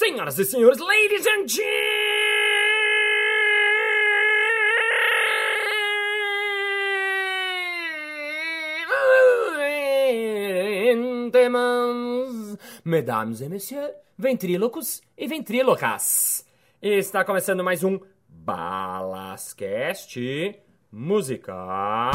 Senhoras 0.00 0.38
e 0.38 0.46
senhores, 0.46 0.78
ladies 0.78 1.26
and 1.26 1.46
gentlemen, 11.30 12.56
mesdames 12.82 13.42
et 13.42 13.50
messieurs, 13.50 13.90
ventrílocos 14.16 15.02
e 15.18 15.26
ventrílocas. 15.26 16.46
Está 16.80 17.22
começando 17.22 17.62
mais 17.62 17.84
um 17.84 18.00
Balascast 18.26 20.18
Música. 20.90 22.10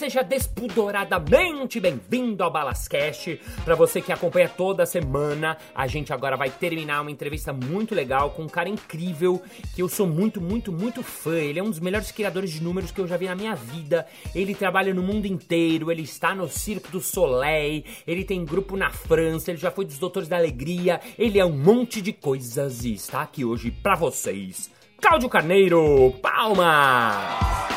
Seja 0.00 0.22
despudoradamente 0.22 1.78
bem-vindo 1.78 2.42
ao 2.42 2.50
Balascast. 2.50 3.38
Para 3.66 3.74
você 3.74 4.00
que 4.00 4.10
acompanha 4.10 4.48
toda 4.48 4.86
semana, 4.86 5.58
a 5.74 5.86
gente 5.86 6.10
agora 6.10 6.38
vai 6.38 6.48
terminar 6.48 7.02
uma 7.02 7.10
entrevista 7.10 7.52
muito 7.52 7.94
legal 7.94 8.30
com 8.30 8.44
um 8.44 8.48
cara 8.48 8.70
incrível 8.70 9.42
que 9.74 9.82
eu 9.82 9.90
sou 9.90 10.06
muito, 10.06 10.40
muito, 10.40 10.72
muito 10.72 11.02
fã. 11.02 11.34
Ele 11.34 11.58
é 11.58 11.62
um 11.62 11.68
dos 11.68 11.80
melhores 11.80 12.10
criadores 12.10 12.50
de 12.50 12.62
números 12.62 12.90
que 12.90 12.98
eu 12.98 13.06
já 13.06 13.18
vi 13.18 13.26
na 13.26 13.34
minha 13.34 13.54
vida. 13.54 14.06
Ele 14.34 14.54
trabalha 14.54 14.94
no 14.94 15.02
mundo 15.02 15.26
inteiro, 15.26 15.92
ele 15.92 16.04
está 16.04 16.34
no 16.34 16.48
Circo 16.48 16.90
do 16.90 17.02
Soleil, 17.02 17.84
ele 18.06 18.24
tem 18.24 18.42
grupo 18.42 18.78
na 18.78 18.90
França, 18.90 19.50
ele 19.50 19.60
já 19.60 19.70
foi 19.70 19.84
dos 19.84 19.98
Doutores 19.98 20.30
da 20.30 20.38
Alegria, 20.38 20.98
ele 21.18 21.38
é 21.38 21.44
um 21.44 21.52
monte 21.52 22.00
de 22.00 22.14
coisas 22.14 22.86
e 22.86 22.94
está 22.94 23.20
aqui 23.20 23.44
hoje 23.44 23.70
para 23.70 23.96
vocês. 23.96 24.70
Cláudio 24.98 25.28
Carneiro, 25.28 26.14
palmas! 26.22 27.69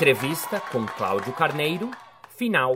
Entrevista 0.00 0.58
com 0.72 0.86
Cláudio 0.86 1.30
Carneiro, 1.34 1.90
final. 2.34 2.70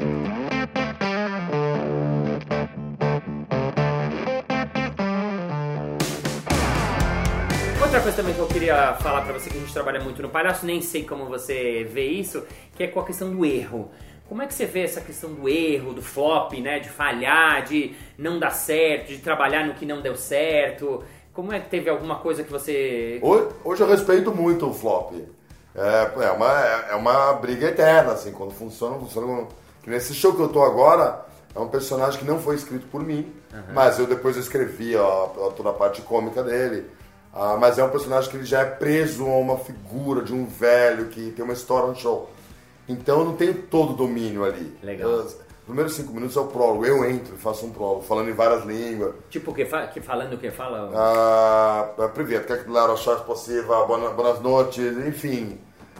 Outra 7.80 8.00
coisa 8.02 8.14
também 8.14 8.34
que 8.34 8.40
eu 8.40 8.46
queria 8.46 8.92
falar 8.96 9.22
pra 9.22 9.32
você 9.32 9.48
que 9.48 9.56
a 9.56 9.60
gente 9.60 9.72
trabalha 9.72 10.00
muito 10.00 10.20
no 10.20 10.28
palhaço, 10.28 10.66
nem 10.66 10.82
sei 10.82 11.04
como 11.04 11.24
você 11.24 11.88
vê 11.90 12.08
isso, 12.08 12.44
que 12.76 12.82
é 12.82 12.88
com 12.88 13.00
a 13.00 13.06
questão 13.06 13.34
do 13.34 13.42
erro. 13.42 13.90
Como 14.28 14.42
é 14.42 14.46
que 14.46 14.52
você 14.52 14.66
vê 14.66 14.82
essa 14.82 15.00
questão 15.00 15.32
do 15.32 15.48
erro, 15.48 15.94
do 15.94 16.02
flop, 16.02 16.52
né, 16.60 16.78
de 16.78 16.90
falhar, 16.90 17.64
de 17.64 17.94
não 18.18 18.38
dar 18.38 18.50
certo, 18.50 19.08
de 19.08 19.20
trabalhar 19.20 19.66
no 19.66 19.72
que 19.72 19.86
não 19.86 20.02
deu 20.02 20.14
certo? 20.14 21.02
Como 21.32 21.54
é 21.54 21.58
que 21.58 21.70
teve 21.70 21.88
alguma 21.88 22.16
coisa 22.16 22.44
que 22.44 22.52
você 22.52 23.18
Hoje, 23.22 23.48
hoje 23.64 23.82
eu 23.82 23.88
respeito 23.88 24.30
muito 24.30 24.68
o 24.68 24.74
flop 24.74 25.14
é, 25.74 26.24
é, 26.24 26.30
uma, 26.30 26.60
é 26.90 26.94
uma 26.94 27.32
briga 27.34 27.68
eterna, 27.68 28.12
assim, 28.12 28.32
quando 28.32 28.52
funciona, 28.52 28.98
funciona. 28.98 29.46
Que 29.82 29.90
nesse 29.90 30.14
show 30.14 30.34
que 30.34 30.40
eu 30.40 30.48
tô 30.48 30.62
agora, 30.62 31.24
é 31.54 31.58
um 31.58 31.68
personagem 31.68 32.18
que 32.18 32.24
não 32.24 32.38
foi 32.38 32.56
escrito 32.56 32.86
por 32.88 33.02
mim, 33.02 33.32
uhum. 33.52 33.74
mas 33.74 33.98
eu 33.98 34.06
depois 34.06 34.36
escrevi 34.36 34.96
ó, 34.96 35.26
toda 35.56 35.70
a 35.70 35.72
parte 35.72 36.02
cômica 36.02 36.42
dele. 36.42 36.90
Ah, 37.32 37.56
mas 37.58 37.78
é 37.78 37.84
um 37.84 37.90
personagem 37.90 38.30
que 38.30 38.36
ele 38.36 38.44
já 38.44 38.60
é 38.60 38.64
preso 38.64 39.24
a 39.26 39.36
uma 39.36 39.58
figura 39.58 40.22
de 40.22 40.32
um 40.32 40.46
velho 40.46 41.06
que 41.06 41.32
tem 41.32 41.44
uma 41.44 41.54
história 41.54 41.88
no 41.88 41.96
show. 41.96 42.30
Então 42.88 43.20
eu 43.20 43.24
não 43.24 43.36
tenho 43.36 43.54
todo 43.54 43.92
o 43.92 43.96
domínio 43.96 44.44
ali. 44.44 44.76
Legal. 44.82 45.10
Os 45.10 45.36
primeiros 45.64 45.94
cinco 45.94 46.12
minutos 46.12 46.36
é 46.36 46.40
o 46.40 46.46
prólogo. 46.46 46.86
Eu 46.86 47.04
entro, 47.04 47.36
faço 47.36 47.66
um 47.66 47.72
prólogo, 47.72 48.02
falando 48.02 48.28
em 48.30 48.34
várias 48.34 48.64
línguas. 48.64 49.14
Tipo, 49.30 49.52
que, 49.52 49.64
fa 49.64 49.86
que 49.88 50.00
falando 50.00 50.34
o 50.34 50.38
que 50.38 50.50
fala? 50.50 50.90
Ah, 50.94 51.90
é, 51.98 52.08
primeiro, 52.08 52.44
quer 52.44 52.58
que 52.58 52.64
claro, 52.64 52.92
achar 52.92 53.16
possível, 53.24 53.86
boas 53.86 54.40
noites, 54.40 54.96
enfim. 55.06 55.58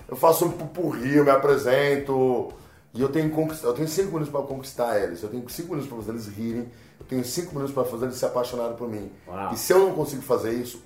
Eu 0.09 0.17
faço 0.17 0.45
um 0.45 0.51
pupurri, 0.51 1.17
eu 1.17 1.25
me 1.25 1.31
apresento. 1.31 2.53
E 2.93 3.01
eu 3.01 3.09
tenho, 3.09 3.33
eu 3.63 3.73
tenho 3.73 3.89
cinco 3.89 4.13
minutos 4.13 4.29
para 4.29 4.43
conquistar 4.43 5.01
eles. 5.01 5.23
Eu 5.23 5.29
tenho 5.29 5.49
cinco 5.49 5.71
minutos 5.71 5.89
para 5.89 5.99
fazer 5.99 6.13
eles 6.13 6.29
rirem. 6.29 6.69
Eu 7.01 7.07
tenho 7.07 7.25
cinco 7.25 7.55
minutos 7.55 7.75
para 7.75 7.85
fazer 7.85 8.05
eles 8.07 8.17
se 8.17 8.25
apaixonarem 8.25 8.77
por 8.77 8.89
mim. 8.89 9.11
Uau. 9.27 9.53
E 9.53 9.57
se 9.57 9.73
eu 9.73 9.81
não 9.81 9.93
consigo 9.93 10.23
fazer 10.23 10.53
isso, 10.53 10.81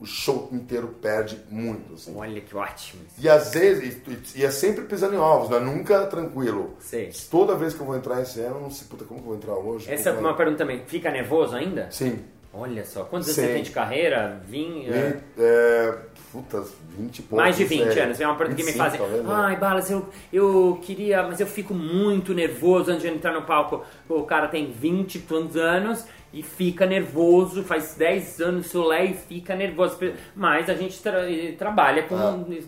o 0.00 0.04
show 0.04 0.48
inteiro 0.50 0.88
perde 1.00 1.40
muito. 1.48 1.94
Assim. 1.94 2.16
Olha 2.16 2.40
que 2.40 2.56
ótimo. 2.56 3.02
E 3.16 3.28
às 3.28 3.52
vezes, 3.52 3.96
e, 4.34 4.40
e 4.40 4.44
é 4.44 4.50
sempre 4.50 4.84
pisando 4.84 5.14
em 5.14 5.18
ovos, 5.18 5.48
não 5.48 5.58
é 5.58 5.60
nunca 5.60 6.04
tranquilo. 6.06 6.74
Sei. 6.80 7.12
Toda 7.30 7.54
vez 7.54 7.72
que 7.72 7.80
eu 7.80 7.86
vou 7.86 7.96
entrar 7.96 8.20
em 8.20 8.24
cena, 8.24 8.48
eu 8.48 8.60
não 8.60 8.70
sei, 8.70 8.88
puta, 8.88 9.04
como 9.04 9.20
que 9.20 9.26
eu 9.26 9.28
vou 9.28 9.36
entrar 9.36 9.54
hoje? 9.54 9.88
Essa 9.88 10.10
é 10.10 10.12
uma 10.12 10.34
pergunta 10.34 10.58
também. 10.58 10.82
Fica 10.86 11.08
nervoso 11.12 11.54
ainda? 11.54 11.88
Sim. 11.92 12.18
Olha 12.54 12.84
só. 12.84 13.04
Quantos 13.04 13.28
anos 13.28 13.36
Sim. 13.40 13.46
você 13.46 13.52
tem 13.54 13.62
de 13.62 13.70
carreira? 13.70 14.40
Vim, 14.46 14.84
é, 14.86 15.16
E, 15.38 15.42
é, 15.42 15.94
puta, 16.30 16.62
20 16.98 17.18
e 17.18 17.22
poucos. 17.22 17.42
mais 17.44 17.56
de 17.56 17.64
20 17.64 17.98
é. 17.98 18.02
anos. 18.02 18.20
É 18.20 18.26
uma 18.26 18.36
pergunta 18.36 18.56
que 18.56 18.64
me 18.64 18.72
25, 18.72 18.98
fazem. 19.06 19.22
né? 19.22 19.32
Ai, 19.34 19.56
Balas, 19.56 19.90
eu, 19.90 20.06
eu 20.32 20.78
queria, 20.82 21.22
mas 21.22 21.40
eu 21.40 21.46
fico 21.46 21.72
muito 21.72 22.34
nervoso 22.34 22.90
antes 22.90 23.02
de 23.02 23.08
entrar 23.08 23.32
no 23.32 23.42
palco. 23.42 23.82
O 24.08 24.22
cara 24.24 24.48
tem 24.48 24.70
20 24.70 25.14
e 25.14 25.18
tantos 25.20 25.56
anos 25.56 26.04
e 26.30 26.42
fica 26.42 26.84
nervoso, 26.86 27.62
faz 27.62 27.94
10 27.94 28.40
anos 28.40 28.66
solé 28.66 29.06
e 29.06 29.14
fica 29.14 29.54
nervoso. 29.56 29.98
Mas 30.36 30.68
a 30.68 30.74
gente 30.74 31.00
tra- 31.02 31.22
trabalha 31.56 32.02
com 32.02 32.16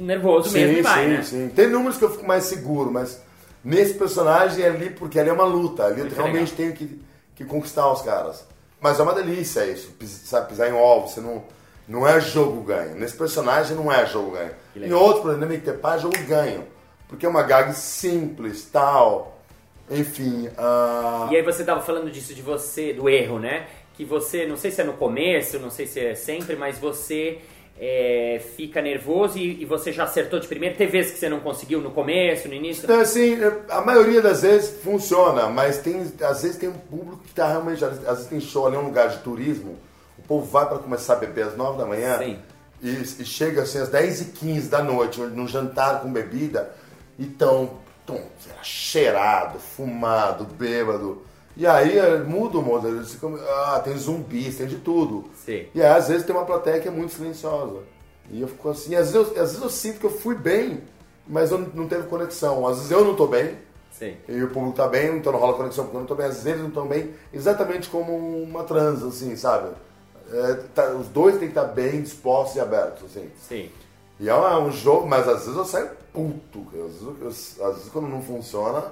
nervoso 0.01 0.51
mesmo 0.51 0.79
e 0.79 0.83
vai, 0.83 1.17
Ah. 1.17 1.23
sim, 1.23 1.39
né? 1.39 1.49
sim. 1.49 1.55
Tem 1.55 1.69
números 1.69 1.99
que 1.99 2.05
eu 2.07 2.11
fico 2.11 2.27
mais 2.27 2.45
seguro, 2.45 2.91
mas 2.91 3.23
nesse 3.63 3.95
personagem 3.95 4.65
é 4.65 4.69
ali, 4.69 4.89
porque 4.91 5.19
ali 5.21 5.29
é 5.29 5.33
uma 5.33 5.45
luta. 5.45 5.85
Ali 5.85 6.01
eu 6.01 6.07
Muito 6.07 6.15
realmente 6.17 6.53
tenho 6.55 6.73
que, 6.73 6.99
que 7.35 7.45
conquistar 7.45 7.91
os 7.93 8.01
caras. 8.01 8.47
Mas 8.81 9.01
é 9.01 9.03
uma 9.03 9.15
delícia 9.15 9.65
isso, 9.67 9.95
sabe, 10.25 10.49
pisar 10.49 10.69
em 10.69 10.73
ovos, 10.73 11.13
você 11.13 11.21
não, 11.21 11.43
não 11.89 12.07
é 12.07 12.21
jogo 12.21 12.63
ganho. 12.63 12.95
Nesse 12.97 13.17
personagem 13.17 13.77
não 13.77 13.91
é 13.91 14.05
jogo 14.07 14.33
ganho. 14.33 14.51
Que 14.73 14.85
Em 14.85 14.93
outros, 14.93 15.23
por 15.23 15.33
exemplo, 15.33 15.59
ter 15.59 15.79
é 15.83 15.99
jogo 15.99 16.19
ganho. 16.27 16.67
Porque 17.09 17.25
é 17.25 17.29
uma 17.29 17.43
gag 17.43 17.73
simples, 17.75 18.69
tal. 18.71 19.39
Enfim. 19.91 20.49
ah, 20.57 21.29
E 21.31 21.37
aí 21.37 21.43
você 21.43 21.65
tava 21.65 21.81
falando 21.81 22.11
disso 22.11 22.35
de 22.35 22.43
você, 22.43 22.93
do 22.93 23.09
erro, 23.09 23.39
né? 23.39 23.67
Que 23.95 24.05
você, 24.05 24.47
não 24.47 24.57
sei 24.57 24.71
se 24.71 24.81
é 24.81 24.85
no 24.85 24.95
começo, 24.95 25.59
não 25.59 25.71
sei 25.71 25.87
se 25.87 26.01
é 26.01 26.15
sempre, 26.15 26.57
mas 26.57 26.79
você 26.79 27.41
é, 27.79 28.41
fica 28.57 28.81
nervoso 28.81 29.37
e, 29.37 29.63
e 29.63 29.65
você 29.65 29.93
já 29.93 30.05
acertou 30.05 30.39
de 30.39 30.47
primeira. 30.47 30.77
Teve 30.77 30.93
vezes 30.93 31.13
que 31.13 31.19
você 31.19 31.29
não 31.29 31.41
conseguiu 31.41 31.81
no 31.81 31.91
começo, 31.91 32.49
no 32.49 32.55
início? 32.55 32.85
Então, 32.85 33.01
assim, 33.01 33.37
a 33.69 33.81
maioria 33.81 34.23
das 34.23 34.43
vezes 34.43 34.81
funciona, 34.83 35.49
mas 35.49 35.79
tem, 35.79 36.01
às 36.23 36.43
vezes 36.43 36.57
tem 36.57 36.69
um 36.69 36.79
público 36.79 37.23
que 37.25 37.35
tá 37.35 37.49
realmente. 37.49 37.85
Às 37.85 37.99
vezes 37.99 38.27
tem 38.27 38.41
show 38.41 38.67
ali, 38.67 38.77
um 38.77 38.85
lugar 38.85 39.09
de 39.09 39.19
turismo, 39.19 39.77
o 40.19 40.23
povo 40.23 40.47
vai 40.47 40.67
para 40.67 40.79
começar 40.79 41.15
a 41.15 41.17
beber 41.17 41.47
às 41.47 41.57
9 41.57 41.79
da 41.79 41.87
manhã 41.87 42.19
Sim. 42.19 42.39
e, 42.81 42.91
e 42.91 43.25
chega 43.25 43.63
assim 43.63 43.79
às 43.79 43.89
10 43.89 44.21
e 44.21 44.25
15 44.27 44.69
da 44.69 44.83
noite, 44.83 45.21
num 45.21 45.49
jantar 45.49 46.01
com 46.01 46.13
bebida, 46.13 46.73
e 47.19 47.27
tão, 47.27 47.79
tão 48.07 48.17
sei 48.39 48.53
lá, 48.53 48.63
cheirado, 48.63 49.59
fumado, 49.59 50.45
bêbado. 50.45 51.23
E 51.57 51.67
aí 51.67 51.97
eh, 51.99 52.19
muda 52.19 52.59
o 52.59 52.89
eles 52.89 53.13
ficam, 53.13 53.37
ah, 53.37 53.81
tem 53.83 53.97
zumbis, 53.97 54.57
tem 54.57 54.67
de 54.67 54.77
tudo. 54.77 55.25
Sim. 55.45 55.67
E 55.75 55.81
aí, 55.81 55.87
às 55.97 56.09
vezes 56.09 56.27
tem 56.27 56.35
uma 56.35 56.45
plateia 56.45 56.81
que 56.81 56.89
é 56.89 56.91
muito 56.91 57.13
silenciosa. 57.15 57.79
E 58.31 58.41
eu 58.41 58.49
fico 58.49 58.69
assim, 58.71 58.95
às 58.97 59.13
vezes 59.13 59.15
eu, 59.15 59.43
às 59.43 59.51
vezes 59.51 59.63
eu 59.63 59.71
sinto 59.71 60.01
que 60.01 60.07
eu 60.07 60.11
fui 60.11 60.35
bem, 60.35 60.83
mas 61.27 61.51
eu 61.53 61.59
não, 61.59 61.87
teve 61.87 62.09
conexão. 62.09 62.67
Às 62.67 62.79
vezes 62.79 62.91
eu 62.91 63.05
não 63.05 63.15
tô 63.15 63.27
bem, 63.27 63.57
Sim. 63.93 64.17
e 64.29 64.43
o 64.43 64.49
público 64.51 64.77
tá 64.77 64.89
bem, 64.89 65.17
então 65.17 65.33
não 65.33 65.39
rola 65.39 65.55
conexão 65.57 65.85
porque 65.85 65.97
eu 65.97 66.01
não 66.01 66.07
tô 66.09 66.15
bem. 66.17 66.27
Às 66.27 66.35
vezes 66.35 66.47
eles 66.47 66.61
não 66.61 66.69
estão 66.69 66.87
bem, 66.89 67.11
exatamente 67.33 67.89
como 67.89 68.17
uma 68.43 68.65
trans, 68.65 69.03
assim, 69.05 69.37
sabe? 69.37 69.69
É, 70.33 70.55
tá- 70.75 70.89
os 70.91 71.07
dois 71.09 71.35
têm 71.39 71.49
que 71.51 71.57
estar 71.59 71.65
bem 71.73 72.03
dispostos 72.03 72.57
e 72.57 72.61
abertos, 72.61 73.05
assim. 73.05 73.31
Sim. 73.39 73.71
E 74.19 74.29
é 74.29 74.35
um, 74.35 74.45
é 74.47 74.59
um 74.59 74.73
jogo, 74.73 75.07
mas 75.07 75.29
às 75.29 75.41
vezes 75.41 75.57
eu 75.57 75.65
saio 75.65 75.91
puto. 76.13 76.67
Às 76.75 77.03
vezes, 77.29 77.57
eu- 77.59 77.67
às 77.67 77.75
vezes 77.77 77.91
quando 77.93 78.09
não 78.09 78.23
funciona, 78.23 78.85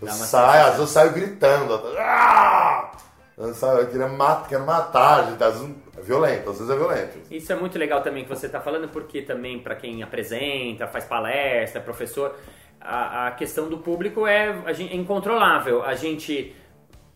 eu 0.00 0.08
saio, 0.08 0.60
às 0.60 0.66
vezes 0.66 0.80
eu 0.80 0.86
saio 0.86 1.12
gritando. 1.12 1.82
Ah! 1.98 2.92
Eu, 3.38 3.52
saio, 3.54 3.80
eu 3.80 3.86
queria 3.88 4.08
matar, 4.08 4.48
quero 4.48 4.64
matar, 4.64 5.26
gente. 5.30 5.42
Às 5.44 5.58
vezes 5.60 5.74
é 5.98 6.00
violento, 6.00 6.50
às 6.50 6.58
vezes 6.58 6.72
é 6.72 6.76
violento. 6.76 7.18
Isso 7.30 7.52
é 7.52 7.56
muito 7.56 7.78
legal 7.78 8.02
também 8.02 8.24
que 8.24 8.28
você 8.30 8.46
está 8.46 8.60
falando, 8.60 8.88
porque 8.88 9.22
também 9.22 9.58
para 9.58 9.74
quem 9.74 10.02
apresenta, 10.02 10.86
faz 10.86 11.04
palestra, 11.04 11.80
é 11.80 11.84
professor, 11.84 12.34
a, 12.80 13.26
a 13.26 13.30
questão 13.32 13.68
do 13.68 13.78
público 13.78 14.26
é, 14.26 14.54
a 14.64 14.72
gente- 14.72 14.92
é 14.92 14.96
incontrolável. 14.96 15.82
A 15.82 15.94
gente 15.94 16.54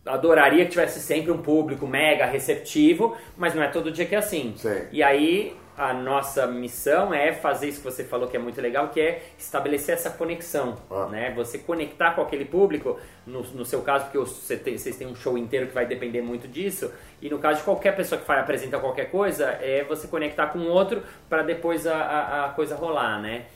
adoraria 0.04 0.64
que 0.64 0.70
tivesse 0.72 1.00
sempre 1.00 1.30
um 1.30 1.38
público 1.38 1.86
mega 1.86 2.24
receptivo, 2.26 3.16
mas 3.36 3.54
não 3.54 3.62
é 3.62 3.68
todo 3.68 3.90
dia 3.90 4.06
que 4.06 4.14
é 4.14 4.18
assim. 4.18 4.54
Sim. 4.56 4.88
E 4.92 5.02
aí 5.02 5.56
a 5.76 5.94
nossa 5.94 6.46
missão 6.46 7.12
é 7.14 7.32
fazer 7.32 7.68
isso 7.68 7.78
que 7.78 7.84
você 7.84 8.04
falou 8.04 8.28
que 8.28 8.36
é 8.36 8.40
muito 8.40 8.60
legal, 8.60 8.88
que 8.88 9.00
é 9.00 9.22
estabelecer 9.38 9.94
essa 9.94 10.10
conexão, 10.10 10.76
Ah. 10.90 11.06
né? 11.06 11.32
Você 11.34 11.58
conectar 11.58 12.12
com 12.14 12.20
aquele 12.22 12.44
público, 12.44 12.98
no, 13.26 13.42
no 13.42 13.64
seu 13.64 13.80
caso, 13.82 14.04
porque 14.04 14.18
você 14.18 14.56
tem- 14.56 14.76
vocês 14.76 14.96
têm 14.96 15.06
um 15.06 15.14
show 15.14 15.38
inteiro 15.38 15.66
que 15.68 15.74
vai 15.74 15.86
depender 15.86 16.20
muito 16.22 16.46
disso, 16.46 16.92
e 17.22 17.30
no 17.30 17.38
caso 17.38 17.58
de 17.58 17.64
qualquer 17.64 17.96
pessoa 17.96 18.20
que 18.20 18.26
vai 18.26 18.38
apresentar 18.40 18.78
qualquer 18.80 19.10
coisa, 19.10 19.46
é 19.60 19.84
você 19.84 20.06
conectar 20.06 20.48
com 20.48 20.58
o 20.58 20.68
outro 20.68 21.02
para 21.28 21.42
depois 21.42 21.86
a, 21.86 21.96
a, 21.96 22.46
a 22.46 22.48
coisa 22.50 22.74
rolar, 22.76 23.20
né? 23.20 23.46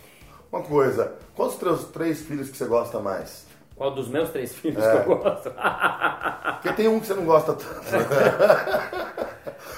Uma 0.51 0.63
coisa, 0.63 1.15
quais 1.35 1.53
os 1.55 1.59
teus 1.59 1.85
três 1.87 2.23
filhos 2.23 2.49
que 2.49 2.57
você 2.57 2.65
gosta 2.67 3.01
mais? 3.01 3.45
Qual 3.77 3.91
dos 3.91 4.09
meus 4.09 4.31
três 4.31 4.55
filhos 4.57 4.83
É. 4.85 5.01
que 5.03 5.11
eu 5.11 5.17
gosto? 5.17 5.51
Porque 6.55 6.73
tem 6.73 6.89
um 6.89 7.01
que 7.01 7.07
você 7.07 7.15
não 7.15 7.25
gosta 7.25 7.53
tanto. 7.55 7.65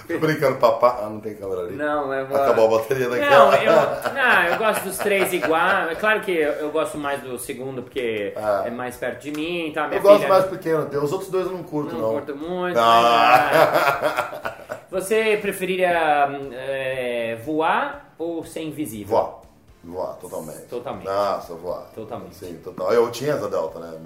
Tô 0.06 0.18
brincando, 0.20 0.56
papá. 0.58 1.00
Ah, 1.02 1.08
não 1.08 1.18
tem 1.20 1.34
câmera 1.34 1.62
ali. 1.62 1.74
não, 1.74 2.12
é 2.12 2.22
Acabou 2.22 2.66
a 2.66 2.78
bateria 2.78 3.08
daqui. 3.08 3.28
Não, 3.28 3.52
eu, 3.54 3.72
não, 4.14 4.42
eu 4.52 4.56
gosto 4.58 4.84
dos 4.84 4.98
três 4.98 5.32
igual. 5.32 5.88
É 5.90 5.96
claro 5.96 6.20
que 6.20 6.30
eu, 6.30 6.52
eu 6.52 6.70
gosto 6.70 6.96
mais 6.96 7.20
do 7.22 7.36
segundo 7.38 7.82
porque 7.82 8.32
Ah. 8.36 8.62
é 8.66 8.70
mais 8.70 8.96
perto 8.96 9.20
de 9.22 9.32
mim. 9.32 9.72
Tá? 9.74 9.88
Minha 9.88 9.98
Eu 9.98 10.02
gosto 10.02 10.18
filha 10.18 10.28
mais 10.28 10.44
pequeno, 10.44 10.88
os 11.02 11.12
outros 11.12 11.28
dois 11.30 11.46
eu 11.46 11.52
não 11.52 11.64
curto, 11.64 11.92
não, 11.94 12.00
não. 12.02 12.10
curto 12.12 12.36
muito. 12.36 12.78
Ah. 12.78 13.50
mas, 13.50 14.52
é. 14.52 14.76
Você 14.90 15.38
preferiria 15.42 16.28
é, 16.52 17.36
voar 17.44 18.14
ou 18.16 18.44
ser 18.44 18.60
invisível? 18.62 19.08
Voar. 19.16 19.35
Voar, 19.86 20.16
totalmente. 20.16 20.62
Totalmente. 20.62 21.06
Nossa, 21.06 21.54
voar. 21.54 21.86
Totalmente. 21.94 22.34
Sim, 22.34 22.58
total. 22.62 22.92
Eu 22.92 23.08
tinha 23.12 23.34
asa 23.34 23.48
delta, 23.48 23.78
né? 23.78 23.96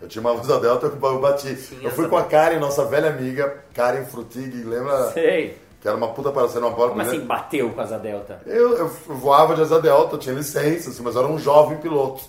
Eu 0.00 0.08
tinha 0.08 0.20
uma 0.20 0.32
asa 0.38 0.58
delta, 0.58 0.86
eu 0.86 1.20
bati. 1.20 1.54
Tinha 1.54 1.84
eu 1.84 1.90
fui 1.92 2.08
com 2.08 2.16
a. 2.16 2.24
Karen, 2.24 2.58
nossa 2.58 2.84
velha 2.84 3.10
amiga, 3.10 3.64
Karen 3.72 4.04
Frutig, 4.04 4.64
lembra? 4.64 5.12
Sei. 5.12 5.56
Que 5.80 5.86
era 5.86 5.96
uma 5.96 6.08
puta 6.08 6.32
parecendo 6.32 6.66
uma 6.66 6.74
bola. 6.74 6.90
Como 6.90 7.02
assim 7.02 7.20
bateu 7.20 7.70
com 7.70 7.80
a 7.80 7.84
asa 7.84 7.98
delta? 7.98 8.40
Eu, 8.44 8.76
eu 8.76 8.88
voava 8.88 9.54
de 9.54 9.62
asa 9.62 9.80
delta, 9.80 10.16
eu 10.16 10.18
tinha 10.18 10.34
licença, 10.34 10.90
assim, 10.90 11.02
mas 11.02 11.14
eu 11.14 11.22
era 11.22 11.30
um 11.30 11.38
jovem 11.38 11.78
piloto. 11.78 12.24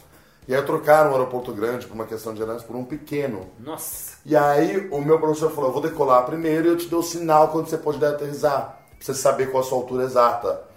E 0.47 0.53
aí 0.53 0.61
trocaram 0.61 1.09
o 1.09 1.13
aeroporto 1.13 1.51
grande, 1.51 1.87
por 1.87 1.95
uma 1.95 2.05
questão 2.05 2.31
de 2.31 2.39
aeronáutica, 2.39 2.71
por 2.71 2.77
um 2.79 2.85
pequeno. 2.85 3.49
Nossa. 3.59 4.17
E 4.23 4.35
aí 4.35 4.87
o 4.91 5.01
meu 5.01 5.19
professor 5.19 5.49
falou, 5.49 5.71
eu 5.71 5.73
vou 5.73 5.81
decolar 5.81 6.23
primeiro 6.23 6.67
e 6.67 6.69
eu 6.69 6.77
te 6.77 6.87
dou 6.87 6.99
o 6.99 7.03
sinal 7.03 7.47
quando 7.47 7.67
você 7.67 7.77
pode 7.77 8.03
aterrissar. 8.05 8.77
Pra 8.91 8.97
você 8.99 9.13
saber 9.15 9.49
qual 9.49 9.63
a 9.63 9.65
sua 9.65 9.79
altura 9.79 10.03
exata. 10.03 10.75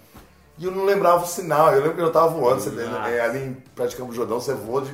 E 0.59 0.65
eu 0.65 0.71
não 0.71 0.83
lembrava 0.83 1.23
o 1.23 1.27
sinal, 1.27 1.71
eu 1.73 1.79
lembro 1.81 1.95
que 1.95 2.01
eu 2.01 2.11
tava 2.11 2.27
voando, 2.27 2.59
você, 2.61 2.69
é, 3.07 3.21
ali 3.21 3.39
em 3.39 3.53
Praia 3.73 3.89
de 3.89 3.95
Campo 3.95 4.11
Jordão, 4.13 4.39
você 4.41 4.53
voa 4.53 4.81
de, 4.81 4.91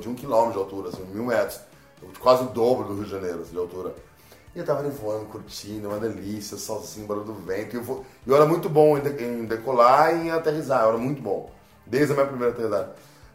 de 0.00 0.08
um 0.08 0.14
quilômetro 0.14 0.52
de 0.54 0.58
altura, 0.58 0.88
assim, 0.88 1.04
mil 1.14 1.24
metros. 1.24 1.60
Quase 2.18 2.42
o 2.42 2.46
dobro 2.46 2.88
do 2.88 2.94
Rio 2.94 3.04
de 3.04 3.10
Janeiro, 3.10 3.40
assim, 3.42 3.52
de 3.52 3.58
altura. 3.58 3.94
E 4.54 4.58
eu 4.58 4.64
tava 4.64 4.80
ali 4.80 4.90
voando, 4.90 5.26
curtindo, 5.26 5.88
uma 5.88 5.98
delícia, 5.98 6.56
solzinho, 6.56 7.06
barulho 7.06 7.26
do 7.26 7.34
vento. 7.34 7.76
E 7.76 7.78
eu, 7.78 8.04
eu 8.26 8.34
era 8.34 8.44
muito 8.46 8.68
bom 8.68 8.98
em, 8.98 9.00
de- 9.00 9.22
em 9.24 9.44
decolar 9.44 10.12
e 10.16 10.26
em 10.26 10.30
aterrissar, 10.32 10.82
eu 10.82 10.88
era 10.88 10.98
muito 10.98 11.22
bom. 11.22 11.50
Desde 11.86 12.12
a 12.12 12.16
minha 12.16 12.26
primeira 12.26 12.52
aterrissagem. 12.52 12.88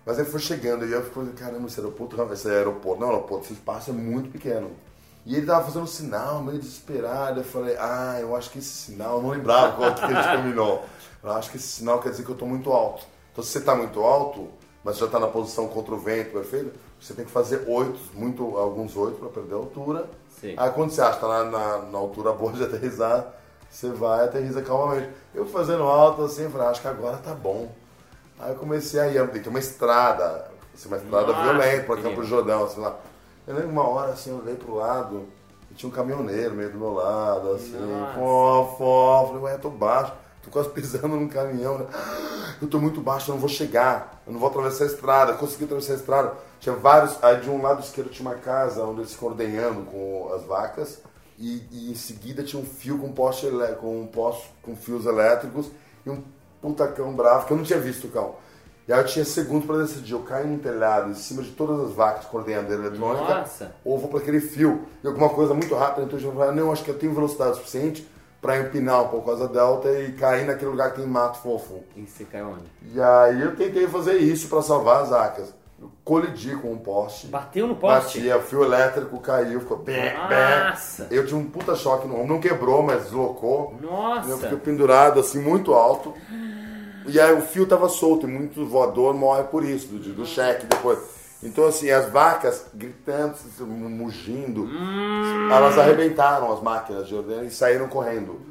Mas 0.06 0.20
aí 0.20 0.26
foi 0.26 0.40
chegando 0.42 0.86
e 0.86 0.92
eu 0.92 1.04
fiquei, 1.04 1.24
caramba, 1.38 1.68
esse 1.68 1.80
aeroporto, 1.80 2.34
esse 2.34 2.50
aeroporto, 2.50 3.00
não 3.00 3.10
aeroporto, 3.12 3.46
esse 3.46 3.54
espaço 3.54 3.92
é 3.92 3.94
muito 3.94 4.30
pequeno. 4.30 4.72
E 5.26 5.36
ele 5.36 5.46
tava 5.48 5.64
fazendo 5.66 5.84
um 5.84 5.88
sinal, 5.88 6.44
meio 6.44 6.60
desesperado. 6.60 7.40
Eu 7.40 7.44
falei, 7.44 7.76
ah, 7.80 8.18
eu 8.20 8.36
acho 8.36 8.52
que 8.52 8.60
esse 8.60 8.68
sinal, 8.70 9.18
eu 9.18 9.24
não 9.24 9.30
lembrava 9.30 9.76
qual 9.78 9.96
que 9.96 10.04
a 10.04 10.08
gente 10.08 10.38
combinou. 10.38 10.84
Eu 11.26 11.32
acho 11.34 11.50
que 11.50 11.58
esse 11.58 11.68
sinal 11.68 12.00
quer 12.00 12.10
dizer 12.10 12.24
que 12.24 12.30
eu 12.30 12.36
tô 12.36 12.46
muito 12.46 12.72
alto. 12.72 13.06
Então 13.32 13.44
se 13.44 13.52
você 13.52 13.62
tá 13.62 13.76
muito 13.76 14.00
alto, 14.02 14.48
mas 14.84 14.98
já 14.98 15.08
tá 15.08 15.20
na 15.20 15.28
posição 15.28 15.68
contra 15.68 15.96
o 15.96 15.98
vento, 15.98 16.32
perfeito? 16.32 16.72
Você 17.02 17.14
tem 17.14 17.26
que 17.26 17.32
fazer 17.32 17.66
oito, 17.68 18.00
muito, 18.14 18.58
alguns 18.58 18.96
oito 18.96 19.18
para 19.18 19.30
perder 19.30 19.56
a 19.56 19.58
altura. 19.58 20.10
Sim. 20.40 20.54
Aí 20.56 20.70
quando 20.72 20.92
você 20.92 21.02
acha 21.02 21.16
que 21.16 21.22
tá 21.22 21.28
na, 21.28 21.44
na, 21.46 21.78
na 21.80 21.98
altura 21.98 22.32
boa 22.32 22.54
de 22.54 22.64
aterrissar, 22.64 23.34
você 23.70 23.90
vai 23.90 24.20
e 24.20 24.30
aterrissa 24.30 24.62
calmamente. 24.62 25.10
Eu 25.34 25.46
fazendo 25.46 25.84
alto 25.84 26.24
assim, 26.24 26.44
eu 26.44 26.52
falei, 26.52 26.68
acho 26.68 26.82
que 26.82 26.88
agora 26.88 27.18
tá 27.18 27.34
bom. 27.34 27.70
Aí 28.40 28.52
eu 28.52 28.58
comecei 28.58 29.00
a 29.00 29.08
ir, 29.08 29.28
tem 29.32 29.48
uma 29.48 29.60
estrada, 29.60 30.50
assim, 30.74 30.88
uma 30.88 30.98
estrada 30.98 31.28
Nossa, 31.28 31.44
violenta 31.44 31.84
para 31.86 31.96
Campo 31.96 32.10
lindo. 32.10 32.26
Jordão, 32.26 32.64
assim 32.64 32.80
lá. 32.80 32.96
Eu 33.48 33.56
lembro 33.56 33.70
uma 33.72 33.88
hora 33.88 34.12
assim, 34.12 34.30
eu 34.30 34.38
olhei 34.38 34.56
pro 34.56 34.76
lado 34.76 35.26
e 35.72 35.74
tinha 35.74 35.90
um 35.90 35.94
caminhoneiro 35.94 36.54
meio 36.54 36.72
do 36.72 36.78
meu 36.78 36.94
lado, 36.94 37.52
assim, 37.52 37.78
fó, 38.78 39.26
falei, 39.28 39.42
ué, 39.44 39.58
tô 39.58 39.70
baixo, 39.70 40.14
tô 40.46 40.52
quase 40.52 40.70
pisando 40.70 41.10
num 41.10 41.28
caminhão, 41.28 41.80
né? 41.80 41.86
Eu 42.62 42.70
tô 42.70 42.80
muito 42.80 43.02
baixo, 43.02 43.30
eu 43.30 43.34
não 43.34 43.40
vou 43.42 43.50
chegar, 43.50 44.24
eu 44.26 44.32
não 44.32 44.40
vou 44.40 44.48
atravessar 44.48 44.86
a 44.86 44.88
estrada, 44.88 45.34
consegui 45.34 45.66
atravessar 45.66 45.92
a 45.92 45.96
estrada. 45.98 46.34
Tinha 46.58 46.74
vários, 46.74 47.22
aí 47.22 47.42
de 47.42 47.50
um 47.50 47.62
lado 47.62 47.84
esquerdo 47.84 48.10
tinha 48.10 48.30
uma 48.30 48.38
casa 48.38 48.82
onde 48.86 49.02
eles 49.02 49.12
ficam 49.12 49.28
ordenhando 49.28 49.82
com 49.82 50.32
as 50.34 50.46
vacas, 50.46 51.02
e, 51.38 51.62
e 51.70 51.92
em 51.92 51.96
seguida 51.96 52.44
tinha 52.44 52.62
um 52.62 52.66
fio 52.66 52.98
com 52.98 53.12
poste, 53.12 53.48
com 53.82 54.00
um 54.00 54.08
poste 54.08 54.54
com 54.62 54.74
fios 54.74 55.06
elétricos 55.06 55.70
e 56.06 56.10
um 56.10 56.24
puta 56.62 56.88
cão 56.88 57.14
bravo, 57.14 57.46
que 57.46 57.52
eu 57.52 57.58
não 57.58 57.66
tinha 57.66 57.78
visto 57.80 58.08
o 58.08 58.10
cão. 58.10 58.36
E 58.88 58.94
aí 58.94 59.02
eu 59.02 59.06
tinha 59.06 59.26
segundos 59.26 59.66
para 59.66 59.80
decidir, 59.80 60.14
eu 60.14 60.22
caio 60.22 60.48
num 60.48 60.60
telhado 60.60 61.12
em 61.12 61.16
cima 61.16 61.44
de 61.44 61.52
todas 61.52 61.90
as 61.90 61.92
vacas 61.94 62.26
com 62.26 62.38
ordenhadeira 62.38 62.86
eletrônica, 62.86 63.40
Nossa. 63.40 63.76
ou 63.84 64.00
vou 64.00 64.08
para 64.08 64.20
aquele 64.20 64.40
fio. 64.40 64.86
E 65.04 65.08
alguma 65.08 65.28
coisa 65.28 65.54
muito 65.54 65.76
rápida, 65.76 66.06
então 66.06 66.18
eu 66.18 66.34
falei, 66.34 66.56
não, 66.56 66.72
acho 66.72 66.86
que 66.86 66.90
eu 66.90 66.98
tenho 66.98 67.14
velocidade 67.14 67.58
suficiente 67.58 68.08
para 68.46 68.60
empinar 68.60 69.02
um 69.02 69.08
pouco 69.08 69.32
a 69.32 69.34
asa 69.34 69.48
delta 69.48 69.90
e 69.90 70.12
cair 70.12 70.46
naquele 70.46 70.70
lugar 70.70 70.92
que 70.92 70.98
tem 70.98 71.08
mato 71.08 71.40
fofo. 71.40 71.84
E 71.96 72.06
você 72.06 72.24
caiu 72.26 72.50
onde? 72.50 72.94
E 72.94 73.02
aí 73.02 73.42
eu 73.42 73.56
tentei 73.56 73.88
fazer 73.88 74.18
isso 74.18 74.48
para 74.48 74.62
salvar 74.62 75.02
as 75.02 75.10
vacas. 75.10 75.52
Eu 75.82 75.90
colidi 76.04 76.56
com 76.56 76.72
um 76.72 76.78
poste. 76.78 77.26
Bateu 77.26 77.66
no 77.66 77.76
poste? 77.76 78.20
Batia, 78.20 78.38
o 78.38 78.42
fio 78.44 78.64
elétrico 78.64 79.20
caiu, 79.20 79.60
ficou 79.62 79.78
bem, 79.78 80.14
Nossa. 80.14 81.08
Eu 81.10 81.26
tinha 81.26 81.40
um 81.40 81.46
puta 81.46 81.76
choque 81.76 82.08
no 82.08 82.14
ombro, 82.14 82.36
não 82.36 82.40
quebrou, 82.40 82.84
mas 82.84 83.06
deslocou. 83.06 83.74
Nossa. 83.82 84.30
Eu 84.30 84.38
fiquei 84.38 84.58
pendurado 84.58 85.20
assim, 85.20 85.42
muito 85.42 85.74
alto. 85.74 86.14
E 87.08 87.20
aí 87.20 87.34
o 87.34 87.42
fio 87.42 87.66
tava 87.66 87.90
solto, 87.90 88.28
e 88.28 88.32
muito 88.32 88.64
voador 88.64 89.16
morre 89.16 89.44
por 89.46 89.66
isso, 89.66 89.88
do, 89.88 90.14
do 90.14 90.26
cheque 90.26 90.68
depois. 90.68 91.00
Então, 91.46 91.66
assim, 91.68 91.90
as 91.92 92.10
vacas 92.10 92.66
gritando, 92.74 93.36
mugindo, 93.68 94.64
Hum. 94.64 95.50
elas 95.52 95.78
arrebentaram 95.78 96.52
as 96.52 96.62
máquinas 96.62 97.08
de 97.08 97.14
ordenha 97.16 97.44
e 97.44 97.52
saíram 97.52 97.88
correndo. 97.88 98.42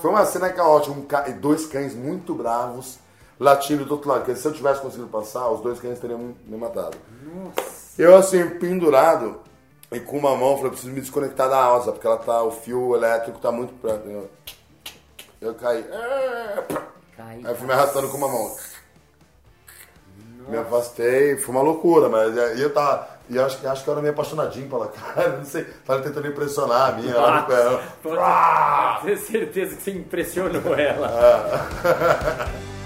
Foi 0.00 0.10
uma 0.10 0.24
cena 0.26 0.50
caótica, 0.50 0.92
um 0.92 1.02
ca- 1.02 1.28
dois 1.28 1.66
cães 1.66 1.94
muito 1.94 2.34
bravos 2.34 2.98
latindo 3.38 3.84
do 3.84 3.92
outro 3.92 4.08
lado. 4.10 4.24
Porque 4.24 4.34
se 4.38 4.46
eu 4.46 4.52
tivesse 4.52 4.80
conseguido 4.80 5.08
passar, 5.08 5.48
os 5.50 5.60
dois 5.60 5.78
cães 5.78 5.98
teriam 6.00 6.34
me 6.44 6.56
matado. 6.56 6.96
Eu, 7.98 8.16
assim, 8.16 8.44
pendurado, 8.58 9.40
e 9.92 10.00
com 10.00 10.18
uma 10.18 10.36
mão, 10.36 10.56
falei, 10.56 10.70
preciso 10.72 10.92
me 10.92 11.00
desconectar 11.00 11.48
da 11.48 11.66
asa, 11.72 11.92
porque 11.92 12.06
ela 12.06 12.16
tá, 12.16 12.42
o 12.42 12.50
fio 12.50 12.94
elétrico 12.96 13.38
tá 13.38 13.52
muito 13.52 13.72
perto. 13.74 14.08
Eu, 14.08 14.30
eu 15.40 15.54
caí. 15.54 15.84
Caiu. 17.16 17.40
Aí 17.44 17.44
eu 17.44 17.54
fui 17.56 17.66
me 17.66 17.72
arrastando 17.74 18.08
com 18.08 18.16
uma 18.16 18.28
mão. 18.28 18.56
Me 20.50 20.58
afastei, 20.58 21.36
foi 21.36 21.54
uma 21.54 21.62
loucura, 21.62 22.08
mas 22.08 22.36
aí 22.36 22.60
eu 22.60 22.72
tava. 22.72 23.08
E 23.28 23.38
acho, 23.38 23.58
que- 23.58 23.66
acho 23.66 23.84
que 23.84 23.88
eu 23.88 23.92
era 23.92 24.00
meio 24.02 24.12
apaixonadinho 24.12 24.68
pela 24.68 24.88
cara, 24.88 25.28
não 25.38 25.44
sei. 25.44 25.64
Tava 25.86 26.02
tentando 26.02 26.26
impressionar 26.26 26.90
a 26.90 26.92
minha. 26.92 27.12
Ela 27.14 27.46
me 27.46 27.54
ela- 27.54 27.82
Pode 28.02 29.06
ter 29.06 29.16
certeza 29.18 29.76
que 29.76 29.82
você 29.82 29.90
impressionou 29.92 30.74
ela. 30.76 31.68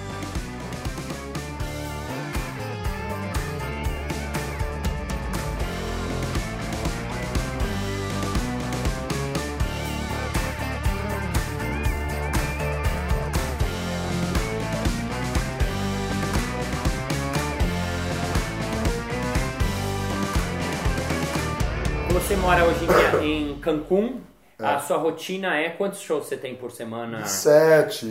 Você 22.15 22.37
mora 22.37 22.65
hoje 22.65 22.87
em, 23.25 23.51
em 23.51 23.59
Cancún. 23.59 24.21
A 24.57 24.79
sua 24.79 24.99
rotina 24.99 25.57
é 25.57 25.69
quantos 25.71 26.01
shows 26.01 26.27
você 26.27 26.37
tem 26.37 26.55
por 26.55 26.71
semana? 26.71 27.27
Sete, 27.27 28.07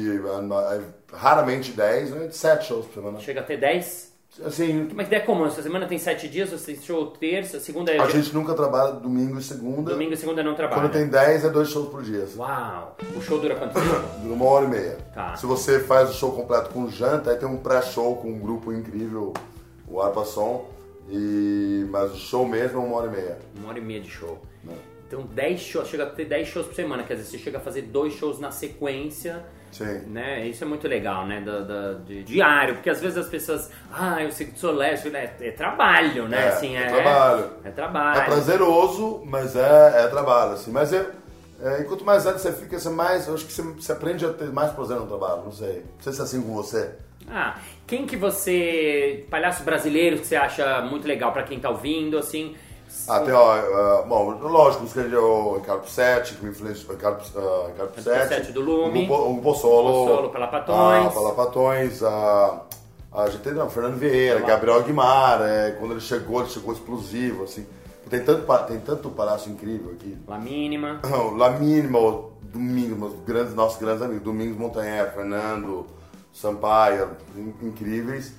raramente 1.14 1.72
dez, 1.72 2.12
né? 2.12 2.28
Sete 2.30 2.66
shows 2.66 2.86
por 2.86 2.96
semana. 2.96 3.20
Chega 3.22 3.40
a 3.40 3.44
ter 3.44 3.56
10? 3.56 4.12
Assim, 4.46 4.90
Mas 4.94 5.10
é 5.10 5.22
comum, 5.22 5.46
essa 5.46 5.62
semana 5.62 5.86
tem 5.86 5.98
7 5.98 6.28
dias, 6.28 6.50
você 6.50 6.74
tem 6.74 6.82
show 6.82 7.06
terça, 7.12 7.60
segunda 7.60 7.92
é 7.94 8.00
a 8.02 8.10
gente 8.10 8.34
nunca 8.34 8.54
trabalha 8.56 8.92
domingo 8.94 9.40
e 9.40 9.44
segunda. 9.44 9.92
domingo 9.92 10.14
e 10.14 10.18
segunda 10.18 10.44
não 10.44 10.54
trabalha. 10.54 10.82
Quando 10.82 10.92
tem 10.92 11.08
dez, 11.08 11.46
é 11.46 11.50
dois 11.50 11.70
shows 11.70 11.88
por 11.88 12.04
dia. 12.04 12.28
Uau! 12.36 12.98
O 13.16 13.22
show 13.22 13.40
dura 13.40 13.56
quanto 13.56 13.74
tempo? 13.76 13.86
Dura 14.22 14.34
uma 14.34 14.46
hora 14.46 14.66
e 14.66 14.70
meia. 14.70 14.98
Tá. 15.14 15.36
Se 15.38 15.46
você 15.46 15.80
faz 15.80 16.10
o 16.10 16.14
show 16.14 16.34
completo 16.34 16.72
com 16.72 16.90
janta, 16.90 17.32
aí 17.32 17.38
tem 17.38 17.48
um 17.48 17.58
pré-show 17.58 18.18
com 18.18 18.28
um 18.28 18.40
grupo 18.40 18.74
incrível, 18.74 19.34
o 19.88 20.02
Arpa 20.02 20.26
Som. 20.26 20.73
E... 21.10 21.86
Mas 21.90 22.12
o 22.14 22.18
show 22.18 22.46
mesmo 22.48 22.82
é 22.82 22.86
uma 22.86 22.96
hora 22.98 23.08
e 23.08 23.12
meia. 23.12 23.38
Uma 23.58 23.70
hora 23.70 23.78
e 23.80 23.82
meia 23.82 24.02
de 24.02 24.10
show. 24.10 24.42
Né? 24.64 24.76
Então 25.08 25.26
10 25.28 25.60
shows, 25.62 25.88
chega 25.90 26.04
a 26.04 26.10
ter 26.10 26.26
10 26.26 26.48
shows 26.48 26.66
por 26.66 26.76
semana, 26.76 27.04
quer 27.04 27.16
dizer, 27.16 27.30
você 27.30 27.38
chega 27.38 27.58
a 27.60 27.62
fazer 27.62 27.84
dois 27.84 28.14
shows 28.14 28.40
na 28.40 28.50
sequência, 28.50 29.46
Sim. 29.72 30.00
né? 30.08 30.48
Isso 30.48 30.64
é 30.64 30.68
muito 30.68 30.88
legal, 30.88 31.28
né? 31.28 31.40
Da, 31.42 31.60
da- 31.60 31.94
de 31.94 32.24
diário, 32.24 32.76
porque 32.76 32.90
às 32.90 33.00
vezes 33.00 33.18
as 33.18 33.28
pessoas, 33.28 33.70
ah, 33.92 34.24
eu 34.24 34.32
sei 34.32 34.48
que 34.48 34.58
sou 34.58 34.72
lésbico, 34.72 35.16
é, 35.16 35.32
é 35.40 35.52
trabalho, 35.52 36.28
né? 36.28 36.46
É, 36.46 36.48
assim, 36.48 36.76
é 36.76 36.88
trabalho. 36.88 37.50
É 37.64 37.70
trabalho. 37.70 38.22
É 38.22 38.26
prazeroso, 38.26 39.22
mas 39.26 39.56
é, 39.56 40.04
é 40.04 40.08
trabalho, 40.08 40.54
assim. 40.54 40.72
Mas 40.72 40.92
é, 40.92 41.06
é, 41.62 41.84
quanto 41.84 42.04
mais 42.04 42.24
velho 42.24 42.40
você 42.40 42.52
fica, 42.52 42.80
você 42.80 42.90
mais. 42.90 43.28
Eu 43.28 43.36
acho 43.36 43.46
que 43.46 43.54
você, 43.54 43.62
você 43.62 43.92
aprende 43.92 44.26
a 44.26 44.34
ter 44.34 44.52
mais 44.52 44.72
prazer 44.72 44.98
no 44.98 45.06
trabalho, 45.06 45.44
não 45.44 45.52
sei. 45.52 45.84
Não 45.96 46.02
sei 46.02 46.14
se 46.14 46.22
é 46.22 46.24
assim 46.24 46.42
com 46.42 46.54
você. 46.56 46.90
Ah, 47.30 47.58
quem 47.88 48.06
que 48.06 48.16
você, 48.16 49.26
palhaços 49.30 49.64
brasileiros 49.64 50.22
que 50.22 50.28
você 50.28 50.36
acha 50.36 50.82
muito 50.82 51.08
legal 51.08 51.32
pra 51.32 51.44
quem 51.44 51.60
tá 51.60 51.70
ouvindo, 51.70 52.18
assim? 52.18 52.56
Ah, 53.08 53.20
tem, 53.22 53.34
ó, 53.34 53.52
ah, 53.52 54.06
bom, 54.08 54.30
lógico, 54.42 54.84
os 54.84 54.94
que 54.94 55.00
o 55.00 55.56
Ricardo 55.56 55.82
Pissetti, 55.82 56.36
que 56.36 56.46
me 56.46 56.52
influenciou, 56.52 56.92
o 56.92 56.96
Ricardo, 56.96 57.22
uh, 57.36 57.68
Ricardo 57.68 57.92
Pissetti, 57.92 58.30
Pissetti 58.30 58.52
do 58.52 58.62
Lume. 58.62 59.10
o, 59.10 59.32
o 59.32 59.42
Bossolo, 59.42 60.06
Bossolo, 60.06 60.30
Palapatões. 60.30 61.08
ah, 61.08 61.10
Palapatões, 61.10 62.04
a, 62.04 62.62
A 63.12 63.30
gente 63.30 63.42
tem 63.42 63.54
não, 63.54 63.70
Fernando 63.70 63.98
Vieira, 63.98 64.40
Gabriel 64.42 64.78
Aguimar, 64.78 65.42
é, 65.42 65.72
quando 65.80 65.92
ele 65.92 66.02
chegou, 66.02 66.42
ele 66.42 66.50
chegou 66.50 66.74
explosivo, 66.74 67.44
assim. 67.44 67.66
Tem 68.10 68.24
tanto, 68.24 68.46
tem 68.68 68.80
tanto 68.80 69.10
palácio 69.10 69.52
incrível 69.52 69.92
aqui. 69.94 70.18
La 70.28 70.38
Mínima. 70.38 71.02
O 71.04 71.32
La 71.36 71.50
Mínima, 71.52 72.00
o 72.00 72.34
Domingos, 72.42 72.98
meus 72.98 73.14
grandes, 73.26 73.56
nossos 73.56 73.80
grandes 73.80 74.04
amigos, 74.04 74.24
Domingos 74.24 74.58
Montanher, 74.58 75.12
Fernando, 75.14 75.88
Sampaio, 76.34 77.12
in- 77.36 77.54
incríveis. 77.68 78.34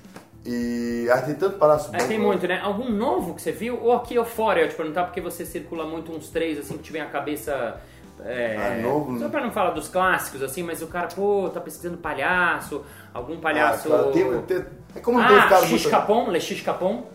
E 0.45 1.07
ah, 1.11 1.21
tem 1.23 1.33
tanto 1.33 1.57
palácio 1.57 1.89
É, 1.95 1.97
bom. 1.99 2.07
tem 2.07 2.19
muito, 2.19 2.47
né? 2.47 2.59
Algum 2.61 2.91
novo 2.91 3.33
que 3.33 3.41
você 3.41 3.51
viu? 3.51 3.79
Ou 3.81 3.93
aqui 3.93 4.19
ou 4.19 4.25
fora? 4.25 4.59
Eu 4.61 4.69
te 4.69 4.75
perguntar 4.75 5.05
porque 5.05 5.19
você 5.19 5.43
circula 5.43 5.85
muito 5.87 6.11
uns 6.11 6.29
três, 6.29 6.59
assim, 6.59 6.77
que 6.77 6.83
te 6.83 6.91
vem 6.91 7.01
a 7.01 7.07
cabeça. 7.07 7.81
É, 8.23 8.77
Ah, 8.79 8.81
novo? 8.81 9.17
Só 9.19 9.27
pra 9.27 9.41
não 9.41 9.51
falar 9.51 9.71
dos 9.71 9.89
clássicos, 9.89 10.41
assim, 10.41 10.63
mas 10.63 10.81
o 10.81 10.87
cara, 10.87 11.07
pô, 11.07 11.49
tá 11.53 11.59
pesquisando 11.59 11.97
palhaço, 11.97 12.81
algum 13.13 13.37
palhaço. 13.41 13.91
Ah, 13.93 13.97
cara, 13.97 14.11
tem- 14.11 14.41
tem- 14.43 14.65
é 14.95 14.99
como 15.01 15.19
não 15.19 15.27
tem 15.27 15.37
ah, 15.37 15.41
ficado 15.41 15.65
X 15.65 15.85
Capon, 15.87 16.29
Le 16.31 16.39
X 16.39 16.61
Capon. 16.61 17.07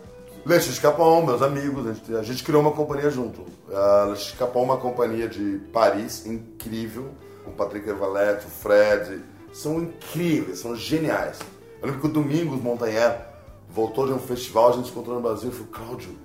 Le 0.45 0.55
X 0.59 0.77
Capon, 0.77 1.25
meus 1.25 1.41
amigos, 1.41 1.87
a 1.87 1.93
gente, 1.93 2.15
a 2.15 2.21
gente 2.21 2.43
criou 2.43 2.61
uma 2.61 2.71
companhia 2.71 3.09
junto. 3.09 3.43
A 3.73 4.05
Le 4.09 4.15
X 4.15 4.35
Capon 4.37 4.59
é 4.59 4.63
uma 4.65 4.77
companhia 4.77 5.27
de 5.27 5.59
Paris 5.73 6.25
incrível, 6.27 7.09
com 7.45 7.51
Patrick 7.51 7.87
Ervalet, 7.89 8.45
o 8.45 8.49
Fred, 8.49 9.23
são 9.51 9.81
incríveis, 9.81 10.59
são 10.59 10.75
geniais. 10.75 11.39
Eu 11.81 11.87
lembro 11.87 12.01
que 12.01 12.07
o 12.07 12.11
Domingos 12.11 12.61
Montanher 12.61 13.25
voltou 13.69 14.05
de 14.05 14.13
um 14.13 14.19
festival, 14.19 14.69
a 14.69 14.71
gente 14.73 14.91
encontrou 14.91 15.15
no 15.15 15.21
Brasil 15.21 15.49
e 15.49 15.51
falou, 15.51 15.67
Cláudio, 15.71 16.17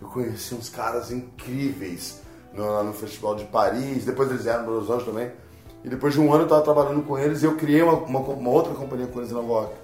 eu 0.00 0.08
conheci 0.08 0.54
uns 0.54 0.68
caras 0.68 1.10
incríveis 1.10 2.20
no, 2.52 2.82
no 2.82 2.92
festival 2.92 3.34
de 3.34 3.44
Paris, 3.44 4.04
depois 4.04 4.30
eles 4.30 4.44
vieram 4.44 4.64
para 4.64 4.72
Los 4.72 5.04
também. 5.04 5.30
E 5.84 5.88
depois 5.88 6.14
de 6.14 6.20
um 6.20 6.32
ano 6.32 6.42
eu 6.42 6.44
estava 6.44 6.62
trabalhando 6.62 7.02
com 7.02 7.18
eles 7.18 7.42
e 7.42 7.46
eu 7.46 7.56
criei 7.56 7.82
uma, 7.82 7.92
uma, 7.92 8.18
uma 8.20 8.50
outra 8.50 8.74
companhia 8.74 9.06
com 9.06 9.18
eles 9.18 9.30
em 9.30 9.34
Nova 9.34 9.48
York, 9.48 9.74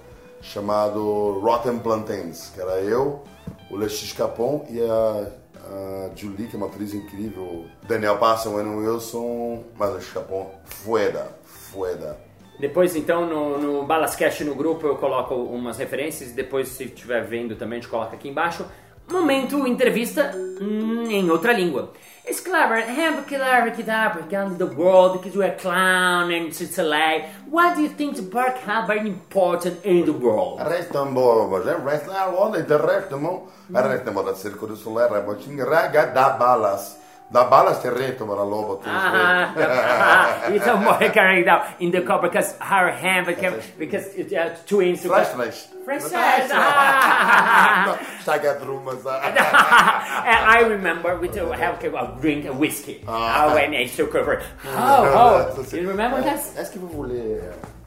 chamado 0.41 1.39
Rotten 1.39 1.77
Plantains, 1.79 2.51
que 2.53 2.59
era 2.59 2.81
eu, 2.81 3.21
o 3.69 3.75
Lexis 3.75 4.11
Capon 4.11 4.65
e 4.69 4.81
a, 4.81 5.27
a 5.69 6.09
Julie, 6.15 6.47
que 6.47 6.55
é 6.55 6.57
uma 6.57 6.67
atriz 6.67 6.93
incrível, 6.93 7.65
Daniel 7.87 8.17
Passa, 8.17 8.49
o 8.49 8.55
Wilson, 8.55 9.63
mas 9.77 9.91
o 9.91 9.93
Lexis 9.93 10.13
Capon, 10.13 10.49
fueda, 10.65 11.27
fueda. 11.43 12.30
Depois, 12.61 12.95
então, 12.95 13.25
no, 13.25 13.57
no 13.57 13.83
Balascast 13.87 14.43
no 14.43 14.53
grupo 14.53 14.85
eu 14.85 14.95
coloco 14.95 15.33
umas 15.33 15.79
referências. 15.79 16.31
Depois, 16.31 16.67
se 16.67 16.83
estiver 16.83 17.23
vendo 17.23 17.55
também, 17.55 17.79
a 17.79 17.81
gente 17.81 17.89
coloca 17.89 18.15
aqui 18.15 18.29
embaixo. 18.29 18.63
Momento 19.09 19.67
entrevista 19.67 20.31
hum, 20.61 21.09
em 21.09 21.27
outra 21.31 21.53
língua. 21.53 21.91
It's 22.23 22.39
clever, 22.39 22.83
have 22.83 23.23
clever 23.23 23.71
kid 23.75 23.89
around 23.89 24.57
the 24.57 24.65
world 24.65 25.17
because 25.17 25.35
a 25.43 25.49
clown 25.55 26.31
and 26.31 26.53
Sicily. 26.53 27.25
What 27.49 27.75
do 27.75 27.81
you 27.81 27.89
think 27.89 28.15
the 28.15 28.21
park 28.21 28.59
have 28.67 28.85
very 28.85 29.09
important 29.09 29.83
in 29.83 30.05
the 30.05 30.11
world? 30.11 30.61
Restamo, 30.61 31.49
resta 31.83 32.11
a 32.11 32.29
onda, 32.29 32.59
restamo, 32.77 33.49
restamo 33.71 34.21
da 34.21 34.35
Circo 34.35 34.67
du 34.67 34.75
Soleil, 34.75 35.09
rabotin, 35.09 35.57
raga 35.63 36.05
da 36.05 36.29
balas. 36.37 37.00
Da 37.31 37.45
balas 37.45 37.81
te 37.81 37.89
retomo 37.89 38.35
la 38.35 38.43
lobo 38.43 38.75
tu. 38.75 38.89
Ah, 38.89 40.47
it's 40.51 40.67
a 40.67 40.75
more 40.75 41.09
carrying 41.11 41.45
down 41.45 41.61
in 41.79 41.89
the 41.89 42.01
car 42.01 42.21
because 42.21 42.57
her 42.59 42.91
hand 42.91 43.25
became 43.25 43.53
because 43.79 44.07
it, 44.15 44.33
uh, 44.33 44.49
twins. 44.67 45.05
Fresh, 45.05 45.27
fresh. 45.29 45.67
Fresh, 45.85 46.01
fresh. 46.11 46.49
Ah. 46.51 47.97
Staga 48.21 48.59
drumas. 48.59 49.05
And 49.07 50.39
I 50.45 50.59
remember 50.67 51.17
we 51.19 51.29
to 51.29 51.51
have 51.55 51.81
a 51.81 52.17
drink 52.19 52.45
a 52.45 52.53
whiskey 52.53 53.01
uh, 53.07 53.53
when 53.53 53.73
I 53.75 53.85
took 53.85 54.13
over. 54.13 54.43
Oh, 54.65 55.55
oh, 55.57 55.75
you 55.75 55.87
remember 55.87 56.21
that? 56.21 56.39
Est-ce 56.57 56.71
que 56.71 56.79
vous 56.79 56.89
voulez 56.89 57.39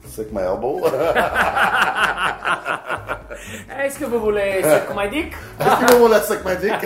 suck 0.07 0.31
my 0.31 0.41
elbow? 0.41 0.81
Est-ce 3.77 3.99
que 3.99 4.05
vous 4.05 4.19
voulez 4.19 4.63
suck 4.63 4.95
my 4.95 5.09
dick? 5.09 5.33
Est-ce 5.59 5.85
que 5.85 5.93
vous 5.93 5.99
voulez 5.99 6.19
suck 6.21 6.45
my 6.45 6.55
dick? 6.55 6.73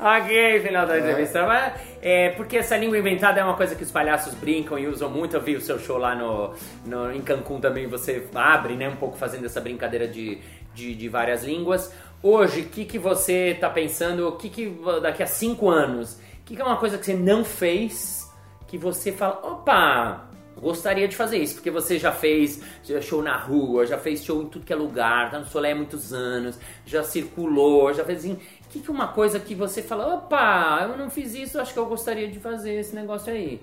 ok, 0.00 0.60
final 0.62 0.86
da 0.86 0.98
entrevista. 0.98 1.46
Mas, 1.46 1.72
é, 2.00 2.30
porque 2.30 2.58
essa 2.58 2.76
língua 2.76 2.96
inventada 2.98 3.40
é 3.40 3.44
uma 3.44 3.56
coisa 3.56 3.74
que 3.74 3.82
os 3.82 3.90
palhaços 3.90 4.34
brincam 4.34 4.78
e 4.78 4.86
usam 4.86 5.10
muito. 5.10 5.36
Eu 5.36 5.40
vi 5.40 5.56
o 5.56 5.60
seu 5.60 5.78
show 5.78 5.98
lá 5.98 6.14
no, 6.14 6.54
no, 6.84 7.12
em 7.12 7.20
Cancún 7.20 7.60
também, 7.60 7.86
você 7.86 8.26
abre 8.34 8.76
né, 8.76 8.88
um 8.88 8.96
pouco 8.96 9.16
fazendo 9.16 9.46
essa 9.46 9.60
brincadeira 9.60 10.06
de, 10.06 10.38
de, 10.74 10.94
de 10.94 11.08
várias 11.08 11.42
línguas. 11.42 11.92
Hoje, 12.22 12.62
o 12.62 12.64
que, 12.66 12.84
que 12.84 12.98
você 12.98 13.56
tá 13.60 13.68
pensando? 13.68 14.28
O 14.28 14.32
que, 14.32 14.48
que 14.48 14.74
daqui 15.02 15.22
a 15.22 15.26
cinco 15.26 15.68
anos? 15.68 16.14
O 16.14 16.44
que, 16.46 16.56
que 16.56 16.62
é 16.62 16.64
uma 16.64 16.76
coisa 16.76 16.96
que 16.96 17.04
você 17.04 17.14
não 17.14 17.44
fez 17.44 18.26
que 18.66 18.76
você 18.76 19.12
fala, 19.12 19.40
opa, 19.44 20.28
gostaria 20.56 21.06
de 21.06 21.14
fazer 21.16 21.38
isso, 21.38 21.54
porque 21.54 21.70
você 21.70 21.98
já 21.98 22.12
fez 22.12 22.60
show 23.02 23.22
na 23.22 23.36
rua, 23.36 23.86
já 23.86 23.98
fez 23.98 24.24
show 24.24 24.42
em 24.42 24.46
tudo 24.46 24.64
que 24.64 24.72
é 24.72 24.76
lugar, 24.76 25.30
tá 25.30 25.38
no 25.38 25.46
Solé 25.46 25.72
há 25.72 25.76
muitos 25.76 26.12
anos, 26.12 26.58
já 26.84 27.02
circulou, 27.04 27.92
já 27.92 28.04
fez 28.04 28.20
assim. 28.20 28.38
Que, 28.70 28.80
que 28.80 28.90
é 28.90 28.92
uma 28.92 29.08
coisa 29.08 29.38
que 29.38 29.54
você 29.54 29.82
fala, 29.82 30.14
opa, 30.14 30.80
eu 30.90 30.96
não 30.96 31.10
fiz 31.10 31.34
isso, 31.34 31.60
acho 31.60 31.72
que 31.72 31.78
eu 31.78 31.86
gostaria 31.86 32.28
de 32.28 32.40
fazer 32.40 32.74
esse 32.80 32.94
negócio 32.94 33.32
aí. 33.32 33.60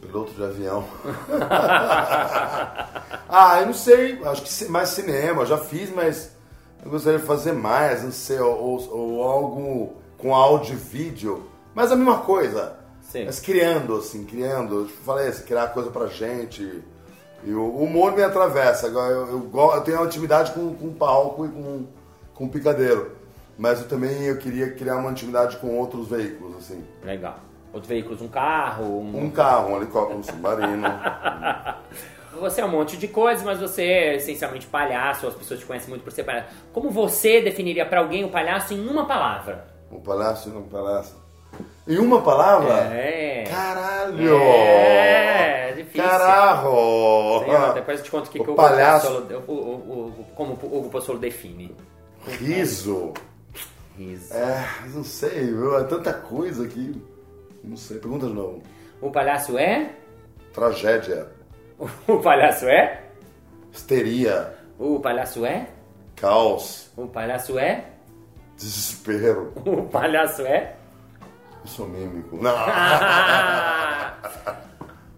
Piloto 0.00 0.32
de 0.32 0.42
avião. 0.44 0.84
ah, 3.28 3.60
eu 3.60 3.66
não 3.66 3.74
sei. 3.74 4.18
Acho 4.24 4.42
que 4.42 4.64
mais 4.70 4.90
cinema. 4.90 5.44
Já 5.46 5.58
fiz, 5.58 5.90
mas 5.94 6.34
eu 6.84 6.90
gostaria 6.90 7.18
de 7.18 7.26
fazer 7.26 7.52
mais. 7.52 8.02
Não 8.04 8.12
sei. 8.12 8.38
Ou, 8.38 8.56
ou- 8.56 8.96
ou 8.98 9.22
algo 9.22 9.96
com 10.18 10.34
áudio 10.34 10.74
e 10.74 10.76
vídeo. 10.76 11.46
Mas 11.74 11.90
a 11.92 11.96
mesma 11.96 12.18
coisa. 12.18 12.76
Sim. 13.18 13.24
Mas 13.26 13.40
criando, 13.40 13.96
assim, 13.96 14.24
criando. 14.24 14.80
Eu 14.80 14.88
falei 14.88 15.28
assim, 15.28 15.44
criar 15.44 15.68
coisa 15.68 15.90
pra 15.90 16.06
gente. 16.06 16.82
E 17.44 17.52
o 17.52 17.60
o 17.62 17.84
humor 17.84 18.12
me 18.12 18.22
atravessa. 18.22 18.86
Agora, 18.86 19.12
eu, 19.12 19.26
eu, 19.28 19.38
go- 19.40 19.72
eu 19.74 19.80
tenho 19.82 19.98
uma 19.98 20.06
intimidade 20.06 20.52
com, 20.52 20.74
com 20.74 20.92
palco 20.92 21.44
e 21.46 21.48
com, 21.48 21.86
com 22.34 22.48
picadeiro. 22.48 23.12
Mas 23.58 23.80
eu 23.80 23.88
também 23.88 24.24
eu 24.24 24.36
queria 24.38 24.72
criar 24.72 24.96
uma 24.96 25.10
intimidade 25.10 25.56
com 25.58 25.78
outros 25.78 26.08
veículos, 26.08 26.56
assim. 26.58 26.84
Legal. 27.02 27.38
Outros 27.72 27.88
veículos, 27.88 28.20
um 28.22 28.28
carro, 28.28 28.84
um... 29.00 29.24
Um 29.24 29.30
carro, 29.30 29.72
um 29.72 29.76
helicóptero, 29.76 30.18
um 30.18 30.22
submarino. 30.22 30.86
Você 32.40 32.60
é 32.60 32.64
um 32.66 32.68
monte 32.70 32.98
de 32.98 33.08
coisas, 33.08 33.42
mas 33.42 33.58
você 33.60 33.82
é 33.82 34.16
essencialmente 34.16 34.66
palhaço, 34.66 35.26
as 35.26 35.34
pessoas 35.34 35.58
te 35.60 35.64
conhecem 35.64 35.88
muito 35.88 36.02
por 36.02 36.12
ser 36.12 36.22
palhaço. 36.22 36.48
Como 36.70 36.90
você 36.90 37.40
definiria 37.40 37.86
pra 37.86 38.00
alguém 38.00 38.24
o 38.24 38.28
palhaço 38.28 38.74
em 38.74 38.86
uma 38.86 39.06
palavra? 39.06 39.66
Um 39.90 40.00
palácio 40.00 40.52
e 40.52 40.56
um 40.56 40.64
palácio. 40.68 41.16
Em 41.88 41.98
uma 41.98 42.20
palavra? 42.20 42.92
É. 42.92 43.44
Caralho! 43.48 44.38
É, 44.42 45.72
difícil. 45.76 46.02
Caralho! 46.02 47.74
Depois 47.74 48.00
eu 48.00 48.04
te 48.04 48.10
conto 48.10 48.26
o 48.26 48.30
que, 48.30 48.40
O 48.40 48.44
que 48.44 48.50
o, 48.50 48.54
palhaço. 48.54 49.18
Hugo 49.18 49.52
o, 49.52 49.52
o, 49.52 50.26
como 50.34 50.58
o 50.62 50.78
Hugo 50.78 51.18
define. 51.18 51.74
Riso. 52.26 53.14
Riso. 53.96 54.34
É, 54.34 54.66
não 54.92 55.04
sei, 55.04 55.46
viu? 55.46 55.78
É 55.78 55.84
tanta 55.84 56.12
coisa 56.12 56.66
que. 56.66 57.00
Não 57.62 57.76
sei. 57.76 57.98
Pergunta 57.98 58.26
de 58.26 58.32
novo. 58.34 58.62
O 59.00 59.10
palhaço 59.10 59.56
é? 59.56 59.90
Tragédia. 60.52 61.28
O 62.08 62.18
palhaço 62.18 62.66
é? 62.66 63.02
Histeria. 63.72 64.54
O 64.78 64.98
palhaço 64.98 65.44
é? 65.44 65.68
Caos. 66.16 66.90
O 66.96 67.06
palhaço 67.06 67.58
é? 67.58 67.84
Desespero. 68.56 69.52
O 69.64 69.82
palhaço 69.84 70.42
é? 70.42 70.74
Eu 71.66 71.70
sou 71.70 71.88
mímico. 71.88 72.36
Não. 72.40 72.54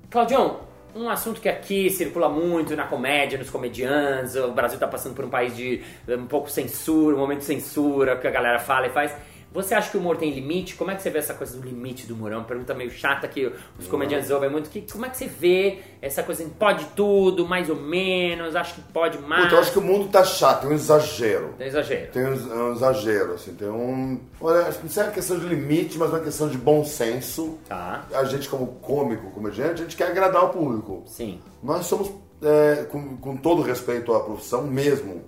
Claudião, 0.09 0.61
um 0.97 1.11
assunto 1.11 1.43
que 1.43 1.49
aqui 1.49 1.91
circula 1.91 2.31
muito 2.31 2.75
na 2.75 2.85
comédia, 2.87 3.39
nos 3.39 3.51
comediantes, 3.51 4.35
o 4.35 4.51
Brasil 4.53 4.79
tá 4.79 4.89
passando 4.89 5.15
por 5.15 5.27
um 5.27 5.29
país 5.29 5.55
de 5.55 5.83
um 6.09 6.25
pouco 6.25 6.51
censura, 6.51 7.15
um 7.15 7.19
momento 7.19 7.41
de 7.41 7.45
censura, 7.45 8.17
que 8.17 8.27
a 8.27 8.31
galera 8.31 8.59
fala 8.59 8.87
e 8.87 8.91
faz. 8.91 9.15
Você 9.59 9.75
acha 9.75 9.91
que 9.91 9.97
o 9.97 10.01
humor 10.01 10.17
tem 10.17 10.31
limite? 10.31 10.77
Como 10.77 10.89
é 10.93 10.95
que 10.95 11.03
você 11.03 11.11
vê 11.11 11.19
essa 11.19 11.35
coisa 11.35 11.59
do 11.59 11.67
limite 11.67 12.07
do 12.07 12.15
humor? 12.15 12.31
É 12.31 12.37
uma 12.37 12.45
pergunta 12.45 12.73
meio 12.75 12.93
chata 12.93 13.27
que 13.27 13.53
os 13.77 13.89
comediantes 13.89 14.31
ouvem 14.31 14.49
muito. 14.49 14.71
Que, 14.71 14.83
como 14.83 15.05
é 15.05 15.09
que 15.09 15.17
você 15.17 15.27
vê 15.27 15.81
essa 16.01 16.23
coisa 16.23 16.45
de 16.45 16.51
pode 16.51 16.85
tudo, 16.95 17.45
mais 17.45 17.69
ou 17.69 17.75
menos, 17.75 18.55
acho 18.55 18.75
que 18.75 18.83
pode 18.93 19.19
mais? 19.19 19.45
Puta, 19.45 19.57
eu 19.57 19.59
acho 19.59 19.73
que 19.73 19.79
o 19.81 19.83
mundo 19.83 20.09
tá 20.09 20.23
chato, 20.23 20.61
tem 20.61 20.71
um 20.71 20.75
exagero. 20.75 21.55
É 21.59 21.67
exagero. 21.67 22.13
Tem 22.13 22.25
um, 22.25 22.69
um 22.69 22.73
exagero, 22.73 23.35
assim, 23.35 23.53
tem 23.55 23.69
um. 23.69 24.21
Olha, 24.41 24.69
acho 24.69 24.79
que 24.79 24.87
não 24.87 25.03
é 25.03 25.07
uma 25.07 25.13
questão 25.13 25.39
de 25.41 25.47
limite, 25.47 25.99
mas 25.99 26.11
uma 26.11 26.21
questão 26.21 26.49
de 26.49 26.57
bom 26.57 26.85
senso. 26.85 27.59
Tá. 27.69 28.07
A 28.15 28.25
gente, 28.25 28.49
como 28.49 28.67
cômico, 28.81 29.33
comediante, 29.33 29.83
a 29.83 29.85
gente 29.85 29.97
quer 29.97 30.07
agradar 30.07 30.45
o 30.45 30.51
público. 30.51 31.03
Sim. 31.07 31.41
Nós 31.61 31.85
somos, 31.87 32.13
é, 32.41 32.85
com, 32.85 33.17
com 33.17 33.37
todo 33.37 33.61
respeito 33.63 34.15
à 34.15 34.21
profissão 34.21 34.63
mesmo, 34.63 35.25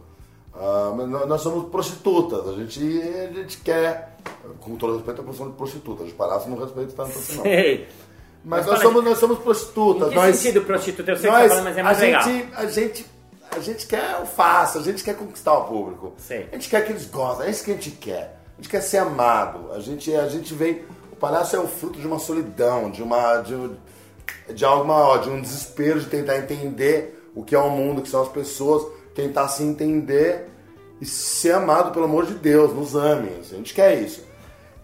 nós 0.54 1.28
nós 1.28 1.40
somos 1.40 1.68
prostitutas. 1.70 2.48
A 2.48 2.52
gente, 2.52 2.80
a 2.80 3.32
gente 3.32 3.58
quer, 3.58 4.09
com 4.60 4.76
todo 4.76 4.94
respeito 4.96 5.20
à 5.20 5.24
profissão 5.24 5.48
de 5.50 5.56
prostituta. 5.56 6.04
De 6.04 6.12
palhaço 6.12 6.48
não 6.48 6.56
respeito 6.58 6.92
tanto 6.94 7.10
assim, 7.10 7.36
não. 7.36 7.42
Sei. 7.42 7.88
Mas, 8.44 8.60
Mas 8.60 8.66
nós, 8.66 8.78
fala- 8.78 8.90
somos, 8.92 9.04
nós 9.04 9.18
somos 9.18 9.38
prostitutas. 9.38 10.06
Em 10.08 10.10
que 10.10 10.16
nós, 10.16 10.36
sentido 10.36 10.62
prostituta? 10.64 11.10
Eu 11.10 11.16
sei 11.16 11.30
que 11.30 11.36
nós, 11.36 11.42
você 11.42 11.48
tá 11.48 11.54
falando, 11.62 11.64
mas 11.64 11.76
é 11.76 11.80
a, 11.80 11.84
muito 11.84 12.00
legal. 12.00 12.22
gente, 12.22 12.48
a, 12.54 12.66
gente, 12.66 13.06
a 13.50 13.60
gente 13.60 13.86
quer 13.86 14.16
a 14.78 14.82
gente 14.82 15.04
quer 15.04 15.14
conquistar 15.16 15.52
o 15.58 15.64
público. 15.64 16.14
Sei. 16.18 16.48
A 16.50 16.54
gente 16.54 16.68
quer 16.70 16.84
que 16.86 16.92
eles 16.92 17.06
gostem, 17.06 17.46
é 17.46 17.50
isso 17.50 17.64
que 17.64 17.70
a 17.70 17.74
gente 17.74 17.90
quer. 17.92 18.40
A 18.58 18.62
gente 18.62 18.68
quer 18.70 18.80
ser 18.80 18.98
amado. 18.98 19.72
A 19.72 19.78
gente, 19.80 20.14
a 20.14 20.28
gente 20.28 20.54
vem. 20.54 20.82
O 21.12 21.16
palhaço 21.16 21.54
é 21.54 21.58
o 21.58 21.66
fruto 21.68 21.98
de 22.00 22.06
uma 22.06 22.18
solidão, 22.18 22.90
de 22.90 23.02
uma. 23.02 23.38
De, 23.38 23.54
um- 23.54 23.76
de 24.54 24.64
algo 24.64 24.84
maior, 24.86 25.18
de 25.18 25.28
um 25.28 25.40
desespero 25.40 26.00
de 26.00 26.06
tentar 26.06 26.36
entender 26.38 27.30
o 27.34 27.42
que 27.44 27.54
é 27.54 27.58
o 27.58 27.68
mundo, 27.70 27.98
o 27.98 28.02
que 28.02 28.08
são 28.08 28.22
as 28.22 28.28
pessoas. 28.28 28.86
tá 29.32 29.46
se 29.48 29.62
entender 29.62 30.48
e 31.00 31.06
ser 31.06 31.52
amado 31.52 31.92
pelo 31.92 32.04
amor 32.04 32.26
de 32.26 32.34
Deus, 32.34 32.74
nos 32.74 32.94
ame. 32.94 33.30
a 33.40 33.54
gente 33.56 33.72
quer 33.74 34.00
isso. 34.00 34.22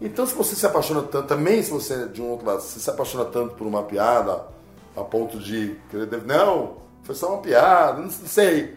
Então, 0.00 0.26
se 0.26 0.34
você 0.34 0.54
se 0.54 0.66
apaixona 0.66 1.02
tanto, 1.02 1.26
também 1.28 1.62
se 1.62 1.70
você, 1.70 2.06
de 2.06 2.20
um 2.20 2.30
outro 2.30 2.46
lado, 2.46 2.60
se 2.62 2.78
se 2.80 2.90
apaixona 2.90 3.24
tanto 3.24 3.54
por 3.54 3.66
uma 3.66 3.82
piada, 3.82 4.44
a 4.96 5.02
ponto 5.02 5.38
de. 5.38 5.76
Não, 6.26 6.76
foi 7.02 7.14
só 7.14 7.28
uma 7.34 7.38
piada, 7.42 8.00
não 8.00 8.10
sei. 8.10 8.74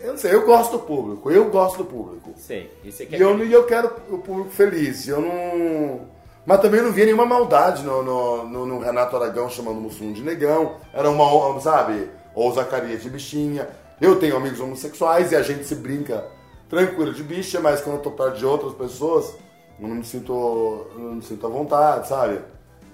Eu 0.00 0.12
não 0.12 0.18
sei, 0.18 0.32
eu 0.32 0.46
gosto 0.46 0.72
do 0.72 0.78
público, 0.80 1.30
eu 1.30 1.50
gosto 1.50 1.78
do 1.78 1.84
público. 1.84 2.32
Sei. 2.36 2.72
E 2.84 2.92
você 2.92 3.04
quer 3.06 3.18
E 3.18 3.22
eu, 3.22 3.44
e 3.44 3.52
eu 3.52 3.64
quero 3.66 3.90
o 4.10 4.18
público 4.18 4.50
feliz. 4.50 5.06
Eu 5.08 5.20
não. 5.20 6.00
Mas 6.46 6.60
também 6.60 6.80
não 6.80 6.92
via 6.92 7.04
nenhuma 7.04 7.26
maldade 7.26 7.82
no, 7.82 8.02
no, 8.02 8.44
no- 8.48 8.66
no 8.66 8.78
Renato 8.78 9.16
Aragão 9.16 9.50
chamando 9.50 9.78
o 9.78 9.80
Mussum 9.80 10.12
de 10.12 10.22
negão. 10.22 10.76
Era 10.94 11.10
uma, 11.10 11.60
sabe? 11.60 12.08
Ou 12.34 12.52
Zacarias 12.52 13.02
de 13.02 13.10
bichinha. 13.10 13.68
Eu 14.00 14.16
tenho 14.20 14.36
amigos 14.36 14.60
homossexuais 14.60 15.32
e 15.32 15.36
a 15.36 15.42
gente 15.42 15.64
se 15.66 15.74
brinca 15.74 16.24
tranquilo 16.68 17.12
de 17.12 17.22
bicha, 17.22 17.60
mas 17.60 17.80
quando 17.80 17.96
eu 17.96 18.02
tô 18.02 18.10
perto 18.10 18.36
de 18.38 18.46
outras 18.46 18.74
pessoas, 18.74 19.34
eu 19.80 19.88
não 19.88 19.96
me 19.96 20.04
sinto, 20.04 20.86
não 20.96 21.14
me 21.16 21.22
sinto 21.22 21.46
à 21.46 21.50
vontade, 21.50 22.08
sabe? 22.08 22.40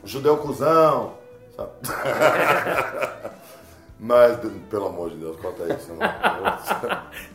Judeu 0.05 0.37
cuzão, 0.39 1.15
sabe? 1.57 1.71
mas, 3.99 4.39
pelo 4.71 4.87
amor 4.87 5.11
de 5.11 5.17
Deus, 5.17 5.37
corta 5.41 5.73
isso. 5.75 5.93
Não. 5.95 6.05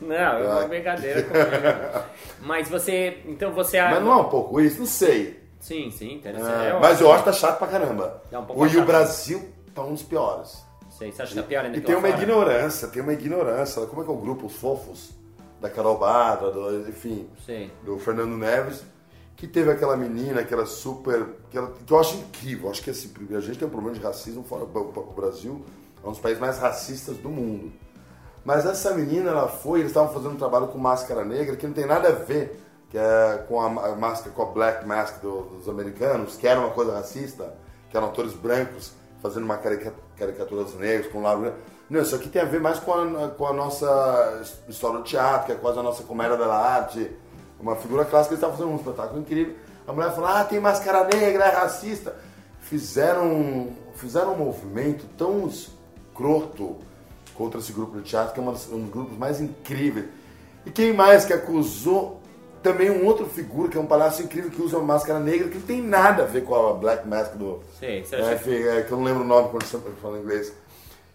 Não, 0.07 0.15
é 0.15 0.47
uma 0.47 0.59
Ai. 0.61 0.67
brincadeira 0.67 1.23
comigo. 1.23 2.05
Mas 2.41 2.69
você. 2.69 3.21
Então 3.25 3.51
você. 3.51 3.81
Mas 3.81 4.03
não 4.03 4.11
é 4.11 4.15
um 4.17 4.29
pouco 4.29 4.59
isso? 4.59 4.79
Não 4.79 4.85
sei. 4.85 5.39
Sim, 5.59 5.89
sim, 5.91 6.13
interessante. 6.15 6.65
É, 6.65 6.69
É 6.69 6.79
mas 6.79 7.01
eu 7.01 7.11
acho 7.11 7.23
que 7.23 7.29
tá 7.29 7.35
chato 7.35 7.57
pra 7.57 7.67
caramba. 7.67 8.21
É 8.31 8.37
um 8.37 8.45
pouco 8.45 8.61
o, 8.63 8.67
e 8.67 8.77
o 8.77 8.85
Brasil 8.85 9.49
tá 9.73 9.81
um 9.83 9.93
dos 9.93 10.03
piores. 10.03 10.63
Sei, 10.89 11.11
você 11.11 11.21
acha 11.21 11.33
que 11.33 11.41
tá 11.41 11.47
pior 11.47 11.65
ainda 11.65 11.77
E 11.77 11.81
tem 11.81 11.95
uma 11.95 12.07
fora? 12.09 12.21
ignorância, 12.21 12.87
tem 12.89 13.01
uma 13.01 13.13
ignorância. 13.13 13.85
Como 13.85 14.01
é 14.01 14.05
que 14.05 14.11
é 14.11 14.13
o 14.13 14.17
grupo 14.17 14.47
Os 14.47 14.55
Fofos? 14.55 15.11
Da 15.61 15.69
Carol 15.69 15.97
Badra, 15.97 16.51
do, 16.51 16.87
enfim, 16.87 17.27
Sei. 17.45 17.71
do 17.83 17.99
Fernando 17.99 18.37
Neves, 18.37 18.83
que 19.35 19.47
teve 19.47 19.69
aquela 19.71 19.95
menina 19.97 20.43
que 20.43 20.53
era 20.53 20.65
super. 20.65 21.25
que, 21.49 21.57
ela- 21.57 21.73
que 21.85 21.91
eu 21.93 21.99
acho 21.99 22.15
incrível. 22.17 22.69
Acho 22.69 22.81
que 22.81 22.89
esse, 22.89 23.11
a 23.35 23.39
gente 23.41 23.59
tem 23.59 23.67
um 23.67 23.71
problema 23.71 23.97
de 23.97 24.01
racismo 24.03 24.43
fora. 24.43 24.63
O 24.63 24.67
o 25.09 25.13
Brasil 25.13 25.63
é 26.03 26.07
um 26.07 26.11
dos 26.11 26.19
países 26.19 26.39
mais 26.39 26.57
racistas 26.59 27.17
do 27.17 27.29
mundo. 27.29 27.71
Mas 28.45 28.65
essa 28.65 28.93
menina, 28.93 29.31
ela 29.31 29.47
foi, 29.49 29.79
eles 29.79 29.91
estavam 29.91 30.13
fazendo 30.13 30.31
um 30.33 30.37
trabalho 30.37 30.67
com 30.67 30.77
máscara 30.77 31.25
negra 31.25 31.55
que 31.57 31.67
não 31.67 31.73
tem 31.73 31.85
nada 31.85 32.07
a 32.07 32.11
ver 32.13 32.63
que 32.89 32.97
é 32.97 33.45
com 33.47 33.61
a, 33.61 33.69
máscara, 33.95 34.31
com 34.33 34.41
a 34.41 34.45
black 34.45 34.83
mask 34.87 35.21
do- 35.21 35.41
dos 35.57 35.69
americanos, 35.69 36.35
que 36.37 36.47
era 36.47 36.59
uma 36.59 36.71
coisa 36.71 36.91
racista, 36.93 37.53
que 37.91 37.95
eram 37.95 38.07
atores 38.07 38.33
brancos 38.33 38.93
fazendo 39.21 39.43
uma 39.43 39.57
carica- 39.57 39.93
caricatura 40.17 40.63
dos 40.63 40.73
negros 40.73 41.11
com 41.11 41.21
lábio. 41.21 41.53
Não, 41.89 42.01
isso 42.01 42.15
aqui 42.15 42.29
tem 42.29 42.41
a 42.41 42.45
ver 42.45 42.59
mais 42.59 42.79
com 42.79 42.93
a, 42.93 43.29
com 43.29 43.47
a 43.47 43.53
nossa 43.53 44.41
história 44.67 44.99
do 44.99 45.03
teatro, 45.03 45.47
que 45.47 45.51
é 45.53 45.55
quase 45.55 45.79
a 45.79 45.83
nossa 45.83 46.03
comédia 46.03 46.37
da 46.37 46.53
arte, 46.53 47.09
uma 47.59 47.75
figura 47.75 48.05
clássica, 48.05 48.35
eles 48.35 48.43
estavam 48.43 48.55
fazendo 48.55 48.73
um 48.73 48.77
espetáculo 48.77 49.19
incrível. 49.19 49.55
A 49.87 49.91
mulher 49.91 50.11
falou, 50.11 50.29
ah, 50.29 50.43
tem 50.43 50.59
máscara 50.59 51.03
negra, 51.05 51.45
é 51.45 51.49
racista. 51.49 52.15
Fizeram, 52.61 53.69
fizeram 53.95 54.33
um 54.33 54.37
movimento 54.37 55.05
tão 55.17 55.47
escroto 55.47 56.77
contra 57.33 57.59
esse 57.59 57.73
grupo 57.73 57.97
de 57.97 58.03
teatro, 58.03 58.33
que 58.33 58.39
é 58.39 58.43
um 58.43 58.51
dos 58.51 58.67
grupos 58.91 59.17
mais 59.17 59.41
incríveis. 59.41 60.05
E 60.65 60.69
quem 60.69 60.93
mais 60.93 61.25
que 61.25 61.33
acusou 61.33 62.21
também 62.61 62.91
um 62.91 63.05
outro 63.05 63.25
figura, 63.25 63.69
que 63.69 63.77
é 63.77 63.81
um 63.81 63.85
palhaço 63.85 64.21
incrível 64.21 64.51
que 64.51 64.61
usa 64.61 64.77
uma 64.77 64.93
máscara 64.93 65.19
negra, 65.19 65.47
que 65.47 65.57
não 65.57 65.65
tem 65.65 65.81
nada 65.81 66.23
a 66.23 66.25
ver 66.25 66.43
com 66.43 66.53
a 66.53 66.73
Black 66.73 67.07
Mask 67.07 67.33
do. 67.35 67.61
Sei, 67.79 68.03
você 68.03 68.17
acha 68.17 68.51
é, 68.51 68.83
que 68.83 68.91
eu 68.91 68.97
não 68.97 69.05
lembro 69.05 69.23
o 69.23 69.27
nome 69.27 69.49
quando 69.49 69.63
eu 69.73 69.93
falo 70.01 70.17
inglês. 70.17 70.53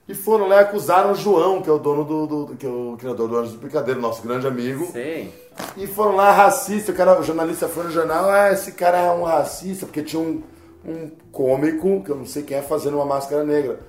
E 0.06 0.14
foram 0.14 0.46
lá 0.48 0.56
e 0.56 0.58
acusaram 0.60 1.12
o 1.12 1.14
João, 1.14 1.62
que 1.62 1.68
é 1.70 1.72
o 1.72 1.78
dono 1.78 2.04
do. 2.04 2.26
do- 2.26 2.44
do- 2.46 2.56
que 2.56 2.66
é 2.66 2.68
o 2.68 2.94
criador 2.98 3.26
do 3.28 3.36
Anjos 3.38 3.54
do 3.54 3.58
Picadeiro, 3.58 4.00
nosso 4.00 4.22
grande 4.22 4.46
amigo. 4.46 4.86
Sei. 4.92 5.32
E 5.76 5.86
foram 5.86 6.14
lá 6.16 6.30
racista, 6.32 6.92
o, 6.92 6.94
cara, 6.94 7.18
o 7.18 7.22
jornalista 7.22 7.68
foi 7.68 7.84
no 7.84 7.90
jornal, 7.90 8.28
ah, 8.28 8.52
esse 8.52 8.72
cara 8.72 8.98
é 8.98 9.10
um 9.10 9.22
racista, 9.22 9.86
porque 9.86 10.02
tinha 10.02 10.20
um, 10.20 10.42
um 10.84 11.10
cômico, 11.32 12.02
que 12.04 12.10
eu 12.10 12.16
não 12.16 12.26
sei 12.26 12.42
quem 12.42 12.56
é, 12.58 12.62
fazendo 12.62 12.96
uma 12.96 13.06
máscara 13.06 13.44
negra. 13.44 13.80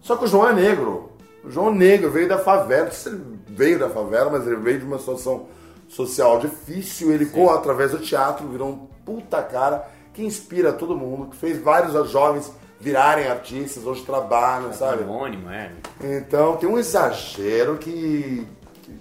Só 0.00 0.16
que 0.16 0.24
o 0.24 0.26
João 0.26 0.48
é 0.48 0.52
negro. 0.52 1.10
O 1.44 1.50
João 1.50 1.68
é 1.68 1.74
negro, 1.74 2.10
veio 2.10 2.28
da 2.28 2.38
favela. 2.38 2.84
Não 2.86 2.92
sei 2.92 3.12
se 3.12 3.16
ele 3.18 3.24
veio 3.48 3.78
da 3.78 3.88
favela, 3.88 4.30
mas 4.30 4.46
ele 4.46 4.56
veio 4.56 4.78
de 4.80 4.84
uma 4.84 4.98
situação 4.98 5.46
social 5.88 6.38
difícil. 6.38 7.12
Ele, 7.12 7.26
com, 7.26 7.48
através 7.50 7.92
do 7.92 7.98
teatro, 7.98 8.46
virou 8.48 8.68
um 8.68 8.86
puta 9.06 9.42
cara 9.42 9.88
que 10.12 10.22
inspira 10.24 10.72
todo 10.72 10.96
mundo, 10.96 11.30
que 11.30 11.36
fez 11.36 11.58
vários 11.58 11.92
jovens 12.10 12.52
virarem 12.82 13.28
artistas, 13.28 13.84
hoje 13.86 14.02
trabalham, 14.02 14.72
sabe? 14.72 15.04
Anônimo, 15.04 15.48
é. 15.50 15.70
Então 16.02 16.56
tem 16.56 16.68
um 16.68 16.78
exagero 16.78 17.78
que, 17.78 18.46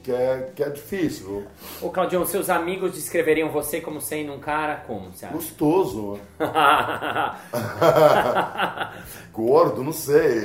que, 0.04 0.12
é, 0.12 0.52
que 0.56 0.64
é 0.64 0.70
difícil. 0.70 1.26
viu? 1.26 1.48
Ô, 1.82 1.90
Claudião, 1.90 2.26
seus 2.26 2.50
amigos 2.50 2.94
descreveriam 2.94 3.50
você 3.50 3.82
como 3.82 4.00
sendo 4.00 4.34
um 4.34 4.40
cara 4.40 4.84
como, 4.86 5.12
você 5.12 5.26
acha? 5.26 5.34
Gostoso. 5.34 6.20
Gordo, 9.34 9.84
não 9.84 9.94
sei. 9.94 10.42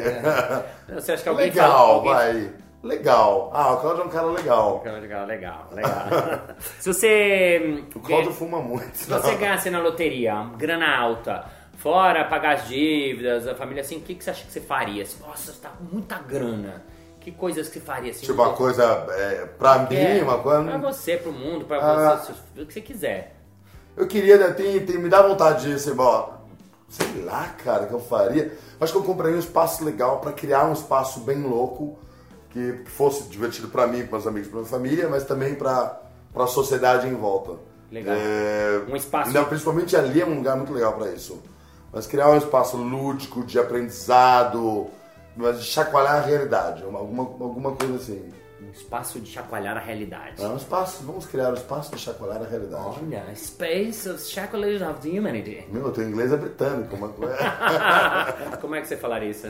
você 0.95 1.13
acha 1.13 1.23
que 1.23 1.29
alguém 1.29 1.47
legal, 1.47 1.71
fala- 1.71 1.89
alguém- 1.93 2.13
vai. 2.43 2.51
Legal. 2.83 3.51
Ah, 3.53 3.73
o 3.73 3.79
Claudio 3.79 4.03
é 4.03 4.07
um 4.07 4.11
cara 4.11 4.27
legal. 4.29 4.83
Legal, 4.85 5.27
legal, 5.27 5.67
legal. 5.73 6.07
Se 6.79 6.93
você. 6.93 7.83
O 7.97 8.01
Claudio 8.01 8.33
fuma 8.33 8.61
muito. 8.61 8.97
Se 8.97 9.11
você 9.11 9.35
ganhasse 9.35 9.71
na 9.71 9.81
loteria, 9.81 10.51
grana 10.57 10.97
alta, 10.97 11.45
fora 11.87 12.25
pagar 12.25 12.57
as 12.57 12.67
dívidas, 12.67 13.47
a 13.47 13.55
família 13.55 13.81
assim, 13.81 13.99
o 13.99 14.01
que, 14.01 14.17
que 14.17 14.25
você 14.25 14.31
acha 14.31 14.45
que 14.45 14.53
você 14.53 14.61
faria? 14.61 15.05
Assim, 15.05 15.19
Nossa, 15.25 15.53
você 15.53 15.61
tá 15.61 15.69
com 15.69 15.85
muita 15.85 16.19
grana. 16.19 16.83
Que 17.21 17.31
coisas 17.31 17.69
que 17.69 17.75
você 17.75 17.81
faria 17.81 18.11
assim? 18.11 18.27
Tipo, 18.27 18.43
uma 18.43 18.53
coisa 18.55 18.83
é, 19.11 19.47
pra 19.57 19.79
mim, 19.81 19.95
É, 19.97 20.21
uma 20.23 20.39
coisa. 20.39 20.65
Pra 20.65 20.79
você, 20.79 21.17
pro 21.17 21.33
mundo, 21.33 21.65
pra 21.65 21.79
Ah. 21.79 22.17
você, 22.17 22.33
o 22.61 22.67
que 22.67 22.73
você 22.73 22.81
quiser. 22.81 23.37
Eu 23.97 24.07
queria, 24.09 24.37
né, 24.37 24.49
tem, 24.53 24.85
tem- 24.85 24.99
me 24.99 25.09
dá 25.09 25.23
vontade 25.23 25.65
de 25.69 25.75
assim, 25.75 25.95
ó, 25.97 26.31
sei 26.89 27.23
lá, 27.23 27.55
cara, 27.65 27.87
que 27.87 27.93
eu 27.93 28.01
faria. 28.01 28.53
Acho 28.81 28.93
que 28.93 28.99
eu 28.99 29.05
compraria 29.05 29.37
um 29.37 29.41
espaço 29.41 29.85
legal 29.85 30.19
pra 30.21 30.33
criar 30.33 30.65
um 30.67 30.73
espaço 30.73 31.21
bem 31.21 31.41
louco, 31.43 31.97
que 32.51 32.81
fosse 32.87 33.25
divertido 33.29 33.69
pra 33.69 33.87
mim, 33.87 34.03
para 34.07 34.19
meus 34.19 34.27
amigos, 34.27 34.49
pra 34.49 34.59
minha 34.59 34.71
família, 34.71 35.09
mas 35.09 35.23
também 35.25 35.55
pra, 35.55 36.01
pra 36.33 36.47
sociedade 36.49 37.07
em 37.07 37.15
volta. 37.15 37.53
Legal. 37.93 38.15
É, 38.17 38.83
Um 38.89 38.97
espaço- 38.97 39.29
ainda, 39.29 39.45
principalmente 39.45 39.97
ali 39.97 40.21
é 40.21 40.27
um 40.27 40.35
lugar 40.37 40.57
muito 40.57 40.73
legal 40.73 40.93
pra 40.95 41.11
isso. 41.11 41.41
Mas 41.97 42.07
criar 42.07 42.29
um 42.29 42.37
espaço 42.37 42.77
lúdico, 42.77 43.43
de 43.43 43.59
aprendizado, 43.59 44.89
mas 45.35 45.61
de 45.61 45.65
chacoalhar 45.65 46.17
a 46.17 46.21
realidade, 46.21 46.85
uma- 46.85 46.99
alguma, 46.99 47.23
alguma 47.23 47.73
coisa 47.73 47.95
assim. 47.97 48.31
Um 48.61 48.71
espaço 48.71 49.19
de 49.19 49.31
chacoalhar 49.31 49.79
a 49.79 49.81
realidade. 49.81 50.43
É 50.43 50.47
um 50.47 50.57
espaço, 50.57 51.03
vamos 51.07 51.25
criar 51.25 51.49
um 51.49 51.55
espaço 51.55 51.91
de 51.93 51.99
chacoalhar 51.99 52.43
a 52.43 52.45
realidade. 52.45 52.85
Olha, 53.03 53.25
Space 53.35 54.11
of 54.11 54.23
Chocolate 54.23 54.83
of 54.85 55.01
the 55.01 55.19
Humanity. 55.19 55.65
Meu, 55.73 55.91
teu 55.91 56.07
inglês 56.07 56.31
é 56.35 56.37
britânico, 56.37 56.95
uma 56.97 57.09
coisa. 57.09 57.35
Como 58.61 58.75
é 58.75 58.83
que 58.83 58.89
você 58.89 58.97
falaria 58.99 59.31
isso? 59.31 59.47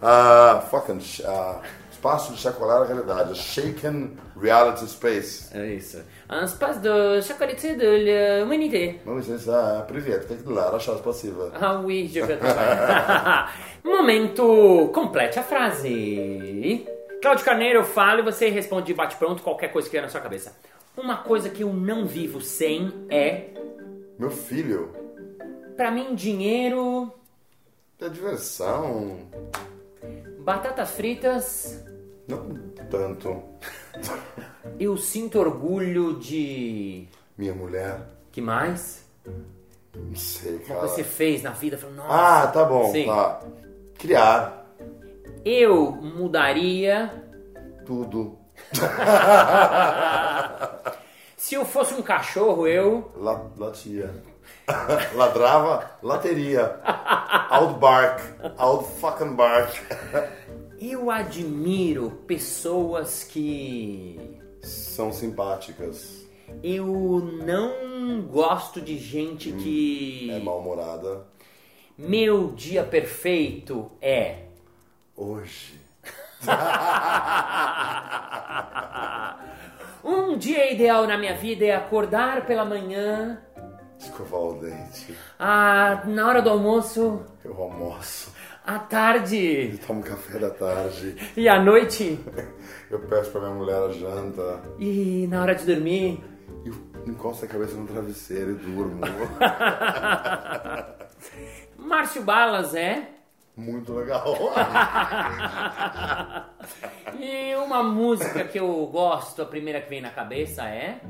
Ah, 0.00 0.62
fucking. 0.70 1.00
ah, 1.26 1.60
espaço 2.03 2.33
de 2.33 2.39
chacoalhar 2.39 2.81
a 2.81 2.85
realidade. 2.85 3.35
Shaken 3.37 4.17
reality 4.39 4.87
space. 4.87 5.49
É 5.57 5.73
isso. 5.73 6.01
Un 6.29 6.43
espace 6.43 6.79
de 6.79 7.21
chocolate 7.23 7.75
de 7.75 8.39
l'humanité. 8.41 8.99
Vamos 9.05 9.25
ver 9.27 9.39
se 9.39 9.49
ah, 9.49 9.83
привет, 9.87 10.25
как 10.27 10.43
дела? 10.45 10.69
Раша, 10.71 10.97
спасибо. 10.97 11.51
Ah 11.59 11.79
oui, 11.83 12.07
je 12.07 12.21
vais 12.21 12.37
trabalhar. 12.39 13.51
Momento, 13.83 14.89
complete 14.93 15.39
a 15.39 15.43
frase. 15.43 16.85
Cláudio 17.21 17.43
Carneiro, 17.43 17.83
fala 17.83 18.19
e 18.19 18.23
você 18.23 18.49
responde 18.49 18.87
de 18.87 18.93
bate-pronto 18.93 19.43
qualquer 19.43 19.71
coisa 19.73 19.87
que 19.87 19.91
vier 19.91 20.03
na 20.03 20.09
sua 20.09 20.21
cabeça. 20.21 20.55
Uma 20.95 21.17
coisa 21.17 21.49
que 21.49 21.63
eu 21.63 21.73
não 21.73 22.05
vivo 22.05 22.39
sem 22.41 22.91
é, 23.09 23.49
Meu 24.17 24.29
filho, 24.31 24.89
pra 25.75 25.91
mim, 25.91 26.13
dinheiro, 26.15 27.11
é 28.01 28.07
diversão. 28.09 29.17
batatas 30.39 30.91
fritas. 30.91 31.83
Não 32.28 32.48
tanto. 32.90 33.42
Eu 34.78 34.96
sinto 34.96 35.38
orgulho 35.38 36.18
de. 36.18 37.06
Minha 37.36 37.54
mulher, 37.54 38.00
Que 38.32 38.40
mais? 38.40 39.04
não 39.94 40.14
sei, 40.16 40.58
cara. 40.60 40.80
coisa 40.80 40.94
que 40.94 41.02
você 41.02 41.08
fez 41.08 41.42
na 41.42 41.50
vida, 41.50 41.78
nossa. 41.94 42.08
Ah, 42.10 42.46
tá 42.48 42.64
bom, 42.64 42.90
Sim. 42.92 43.06
tá. 43.06 43.40
Criar 43.98 44.66
Eu 45.44 45.92
mudaria. 45.92 47.10
tudo. 47.84 48.38
Se 51.36 51.54
eu 51.54 51.64
fosse 51.64 51.94
um 51.94 52.02
cachorro, 52.02 52.66
eu. 52.66 53.10
La, 53.16 53.40
latia. 53.58 54.10
Ladrava, 55.14 55.90
lateria. 56.02 56.80
Out 57.50 57.78
bark. 57.78 58.20
Out 58.58 58.86
fucking 59.00 59.34
bark. 59.34 59.70
Eu 60.80 61.10
admiro 61.10 62.10
pessoas 62.26 63.24
que. 63.24 64.40
São 64.62 65.12
simpáticas. 65.12 66.24
Eu 66.62 67.20
não 67.44 68.22
gosto 68.22 68.80
de 68.80 68.98
gente 68.98 69.52
que. 69.52 70.30
É 70.30 70.38
mal-humorada. 70.38 71.26
Meu 71.96 72.52
dia 72.52 72.82
perfeito 72.82 73.90
é. 74.00 74.46
Hoje. 75.16 75.80
um 80.04 80.36
dia 80.36 80.72
ideal 80.72 81.06
na 81.06 81.16
minha 81.16 81.36
vida 81.36 81.64
é 81.64 81.74
acordar 81.74 82.46
pela 82.46 82.64
manhã. 82.64 83.40
Escovar 83.98 84.40
o 84.40 84.60
dente. 84.60 85.16
Ah, 85.38 86.02
na 86.04 86.28
hora 86.28 86.42
do 86.42 86.50
almoço. 86.50 87.24
Eu 87.44 87.62
almoço. 87.62 88.32
À 88.66 88.78
tarde. 88.78 89.72
Eu 89.72 89.78
tomo 89.86 90.02
café 90.02 90.38
da 90.38 90.48
tarde. 90.48 91.14
E 91.36 91.46
à 91.46 91.62
noite. 91.62 92.18
Eu 92.90 92.98
peço 93.00 93.30
pra 93.30 93.42
minha 93.42 93.54
mulher 93.54 93.76
a 93.76 93.92
janta. 93.92 94.62
E 94.78 95.26
na 95.28 95.42
hora 95.42 95.54
de 95.54 95.66
dormir. 95.66 96.24
Eu 96.64 96.72
encosto 97.06 97.44
a 97.44 97.48
cabeça 97.48 97.76
no 97.76 97.86
travesseiro 97.86 98.52
e 98.52 98.54
durmo. 98.54 99.02
Márcio 101.76 102.22
Balas 102.22 102.74
é? 102.74 103.06
Muito 103.54 103.92
legal. 103.92 104.24
e 107.20 107.54
uma 107.56 107.82
música 107.82 108.44
que 108.44 108.58
eu 108.58 108.86
gosto, 108.86 109.42
a 109.42 109.46
primeira 109.46 109.82
que 109.82 109.90
vem 109.90 110.00
na 110.00 110.10
cabeça 110.10 110.64
é? 110.64 111.00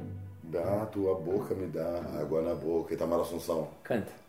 Dá 0.42 0.84
tua 0.86 1.14
boca, 1.14 1.54
me 1.54 1.68
dá 1.68 2.02
água 2.20 2.42
na 2.42 2.54
boca. 2.54 2.92
Itamar 2.92 3.20
Assunção. 3.20 3.68
Canta. 3.84 4.23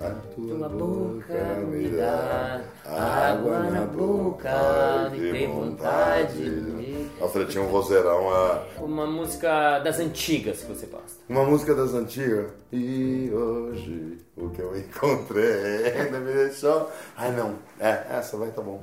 A 0.00 0.10
tua 0.32 0.68
boca 0.68 1.34
me 1.66 1.88
dá 1.88 2.60
água 2.84 3.58
na 3.68 3.80
boca, 3.80 5.10
de 5.10 5.32
ter 5.32 5.48
vontade. 5.48 6.50
Nossa, 7.20 7.38
ele 7.38 7.48
tinha 7.48 7.64
um 7.64 7.66
vozeirão. 7.66 8.30
A... 8.30 8.62
Uma 8.78 9.08
música 9.08 9.80
das 9.80 9.98
antigas 9.98 10.62
que 10.62 10.72
você 10.72 10.86
gosta. 10.86 11.20
Uma 11.28 11.42
música 11.44 11.74
das 11.74 11.94
antigas. 11.94 12.52
E 12.70 13.28
hoje 13.32 14.18
o 14.36 14.48
que 14.50 14.62
eu 14.62 14.78
encontrei 14.78 15.92
ainda 15.92 16.20
me 16.20 16.32
deixou. 16.32 16.88
Ai 17.16 17.32
não, 17.32 17.56
é, 17.80 18.06
essa 18.10 18.36
vai 18.36 18.52
tá 18.52 18.62
bom. 18.62 18.80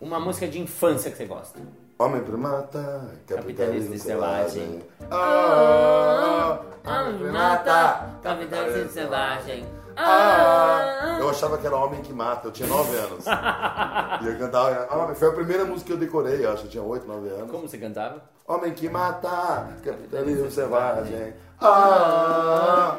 Uma 0.00 0.18
música 0.18 0.48
de 0.48 0.60
infância 0.60 1.12
que 1.12 1.16
você 1.16 1.26
gosta. 1.26 1.60
Homem 1.96 2.22
primata, 2.22 3.08
capitalismo 3.24 3.96
selvagem. 3.98 4.82
Ah, 5.10 6.60
homem 6.84 7.18
primata, 7.18 8.18
capitalismo 8.20 8.90
selvagem. 8.90 9.64
Ah, 9.96 11.18
eu 11.20 11.30
achava 11.30 11.58
que 11.58 11.66
era 11.66 11.76
Homem 11.76 12.02
que 12.02 12.12
Mata, 12.12 12.48
eu 12.48 12.52
tinha 12.52 12.68
9 12.68 12.96
anos. 12.96 13.24
e 14.22 14.26
eu 14.26 14.38
cantava. 14.38 14.88
Ah, 14.90 15.14
foi 15.14 15.28
a 15.28 15.32
primeira 15.32 15.64
música 15.64 15.86
que 15.86 15.92
eu 15.92 15.96
decorei, 15.96 16.44
eu 16.44 16.52
acho, 16.52 16.64
eu 16.64 16.70
tinha 16.70 16.82
8, 16.82 17.06
9 17.06 17.28
anos. 17.28 17.50
Como 17.50 17.68
você 17.68 17.78
cantava? 17.78 18.22
Homem 18.46 18.72
que 18.72 18.88
mata, 18.88 19.68
capitalismo 19.84 20.50
selvagem. 20.50 21.34
Ah! 21.60 22.96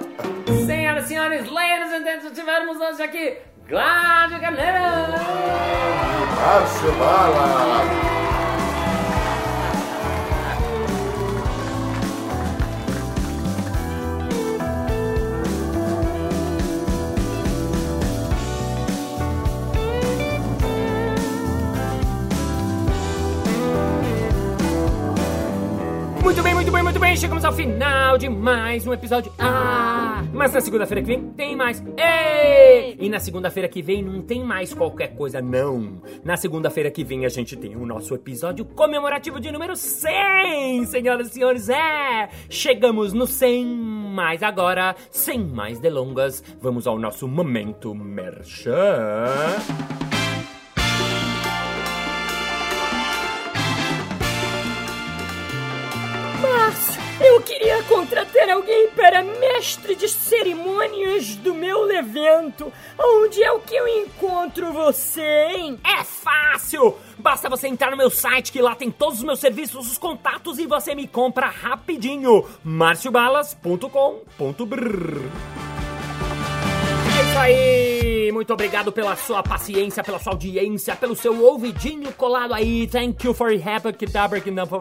Senhoras 0.65 1.05
e 1.05 1.07
senhores, 1.07 1.49
ladies 1.49 1.93
and 1.93 2.03
gentlemen, 2.03 2.33
tivermos 2.33 2.77
hoje 2.77 3.03
aqui 3.03 3.37
Gládio 3.67 4.39
Carneiro! 4.39 4.79
Márcio 6.35 6.91
Bala! 6.93 8.26
Chegamos 27.17 27.43
ao 27.43 27.51
final 27.51 28.15
de 28.15 28.29
mais 28.29 28.85
um 28.85 28.93
episódio. 28.93 29.33
Ah! 29.39 30.23
Mas 30.31 30.53
na 30.53 30.61
segunda-feira 30.61 31.01
que 31.01 31.07
vem 31.07 31.29
tem 31.31 31.55
mais. 31.55 31.83
Ei! 31.97 32.95
E 32.99 33.09
na 33.09 33.19
segunda-feira 33.19 33.67
que 33.67 33.81
vem 33.81 34.03
não 34.03 34.21
tem 34.21 34.43
mais 34.43 34.71
qualquer 34.71 35.15
coisa, 35.15 35.41
não. 35.41 35.99
Na 36.23 36.37
segunda-feira 36.37 36.91
que 36.91 37.03
vem 37.03 37.25
a 37.25 37.29
gente 37.29 37.55
tem 37.55 37.75
o 37.75 37.87
nosso 37.87 38.13
episódio 38.13 38.63
comemorativo 38.63 39.39
de 39.39 39.51
número 39.51 39.75
100, 39.75 40.85
senhoras 40.85 41.29
e 41.29 41.31
senhores. 41.31 41.69
É! 41.69 42.29
Chegamos 42.51 43.13
no 43.13 43.25
100. 43.25 43.65
Mas 43.65 44.43
agora, 44.43 44.95
sem 45.09 45.39
mais 45.39 45.79
delongas, 45.79 46.43
vamos 46.61 46.85
ao 46.85 46.99
nosso 46.99 47.27
momento 47.27 47.95
merchan. 47.95 49.25
Alguém 58.51 58.89
para 58.89 59.23
mestre 59.23 59.95
de 59.95 60.09
cerimônias 60.09 61.35
do 61.35 61.53
meu 61.53 61.89
evento. 61.91 62.71
Onde 62.97 63.43
é 63.43 63.51
o 63.51 63.59
que 63.59 63.75
eu 63.75 63.87
encontro 63.87 64.73
você, 64.73 65.21
hein? 65.21 65.79
É 65.83 66.03
fácil! 66.03 66.95
Basta 67.17 67.49
você 67.49 67.67
entrar 67.67 67.91
no 67.91 67.97
meu 67.97 68.09
site 68.09 68.51
que 68.51 68.61
lá 68.61 68.75
tem 68.75 68.91
todos 68.91 69.19
os 69.19 69.23
meus 69.23 69.39
serviços, 69.39 69.91
os 69.91 69.97
contatos 69.97 70.59
e 70.59 70.65
você 70.65 70.95
me 70.95 71.07
compra 71.07 71.47
rapidinho. 71.47 72.45
marciobalas.com.br 72.63 74.77
É 77.17 77.29
isso 77.29 77.39
aí! 77.39 78.16
Muito 78.31 78.53
obrigado 78.53 78.91
pela 78.91 79.15
sua 79.15 79.41
paciência, 79.43 80.03
pela 80.03 80.19
sua 80.19 80.33
audiência, 80.33 80.95
pelo 80.95 81.15
seu 81.15 81.43
ouvidinho 81.43 82.11
colado 82.13 82.53
aí. 82.53 82.87
Thank 82.87 83.25
you 83.25 83.33
for 83.33 83.49
happy 83.49 83.93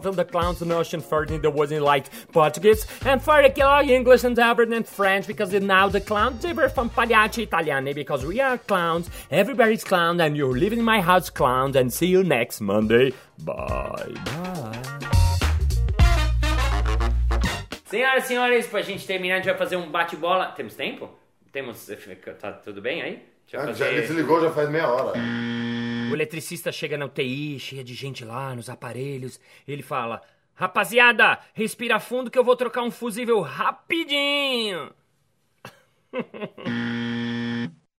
from 0.02 0.14
the 0.14 0.24
clowns 0.24 0.62
and 0.62 0.72
ocean 0.72 1.00
further 1.00 1.38
the 1.40 1.48
wasn't 1.48 1.82
like 1.82 2.08
Portuguese 2.32 2.86
and 3.04 3.20
for 3.20 3.42
the 3.42 3.50
killer 3.50 3.82
English 3.82 4.24
and 4.24 4.38
Albert 4.38 4.72
and 4.72 4.84
French 4.84 5.26
because 5.26 5.52
now 5.60 5.88
the 5.88 6.00
clowns 6.00 6.40
differ 6.40 6.68
from 6.68 6.90
Pagliacci 6.90 7.46
Italiani 7.46 7.94
because 7.94 8.24
we 8.24 8.40
are 8.40 8.58
clowns, 8.58 9.10
everybody's 9.30 9.84
clown 9.84 10.20
and 10.20 10.36
you're 10.36 10.56
living 10.56 10.78
in 10.78 10.84
my 10.84 11.00
house 11.00 11.30
clowns 11.30 11.76
and 11.76 11.92
see 11.92 12.06
you 12.06 12.22
next 12.22 12.60
Monday. 12.60 13.12
Bye 13.38 14.14
bye. 14.24 15.16
Senhoras 17.86 18.24
e 18.24 18.26
senhores, 18.26 18.66
pra 18.66 18.82
gente 18.82 19.06
terminar, 19.06 19.34
a 19.34 19.36
gente 19.38 19.46
vai 19.46 19.56
fazer 19.56 19.76
um 19.76 19.88
bate-bola. 19.88 20.46
Temos 20.46 20.74
tempo? 20.74 21.08
Temos. 21.52 21.86
Tá 22.40 22.52
tudo 22.52 22.82
bem 22.82 23.00
aí? 23.00 23.35
Ah, 23.54 23.66
fazer- 23.66 23.74
Já 23.94 24.00
desligou 24.00 24.40
já 24.40 24.50
faz 24.50 24.68
meia 24.68 24.88
hora. 24.88 25.18
O 26.10 26.14
eletricista 26.14 26.70
chega 26.72 26.96
na 26.96 27.06
UTI, 27.06 27.58
cheia 27.58 27.82
de 27.84 27.94
gente 27.94 28.24
lá 28.24 28.54
nos 28.54 28.68
aparelhos. 28.70 29.38
Ele 29.66 29.82
fala: 29.82 30.22
Rapaziada, 30.54 31.38
respira 31.54 31.98
fundo 32.00 32.30
que 32.30 32.38
eu 32.38 32.44
vou 32.44 32.56
trocar 32.56 32.82
um 32.82 32.90
fusível 32.90 33.40
rapidinho. 33.40 34.90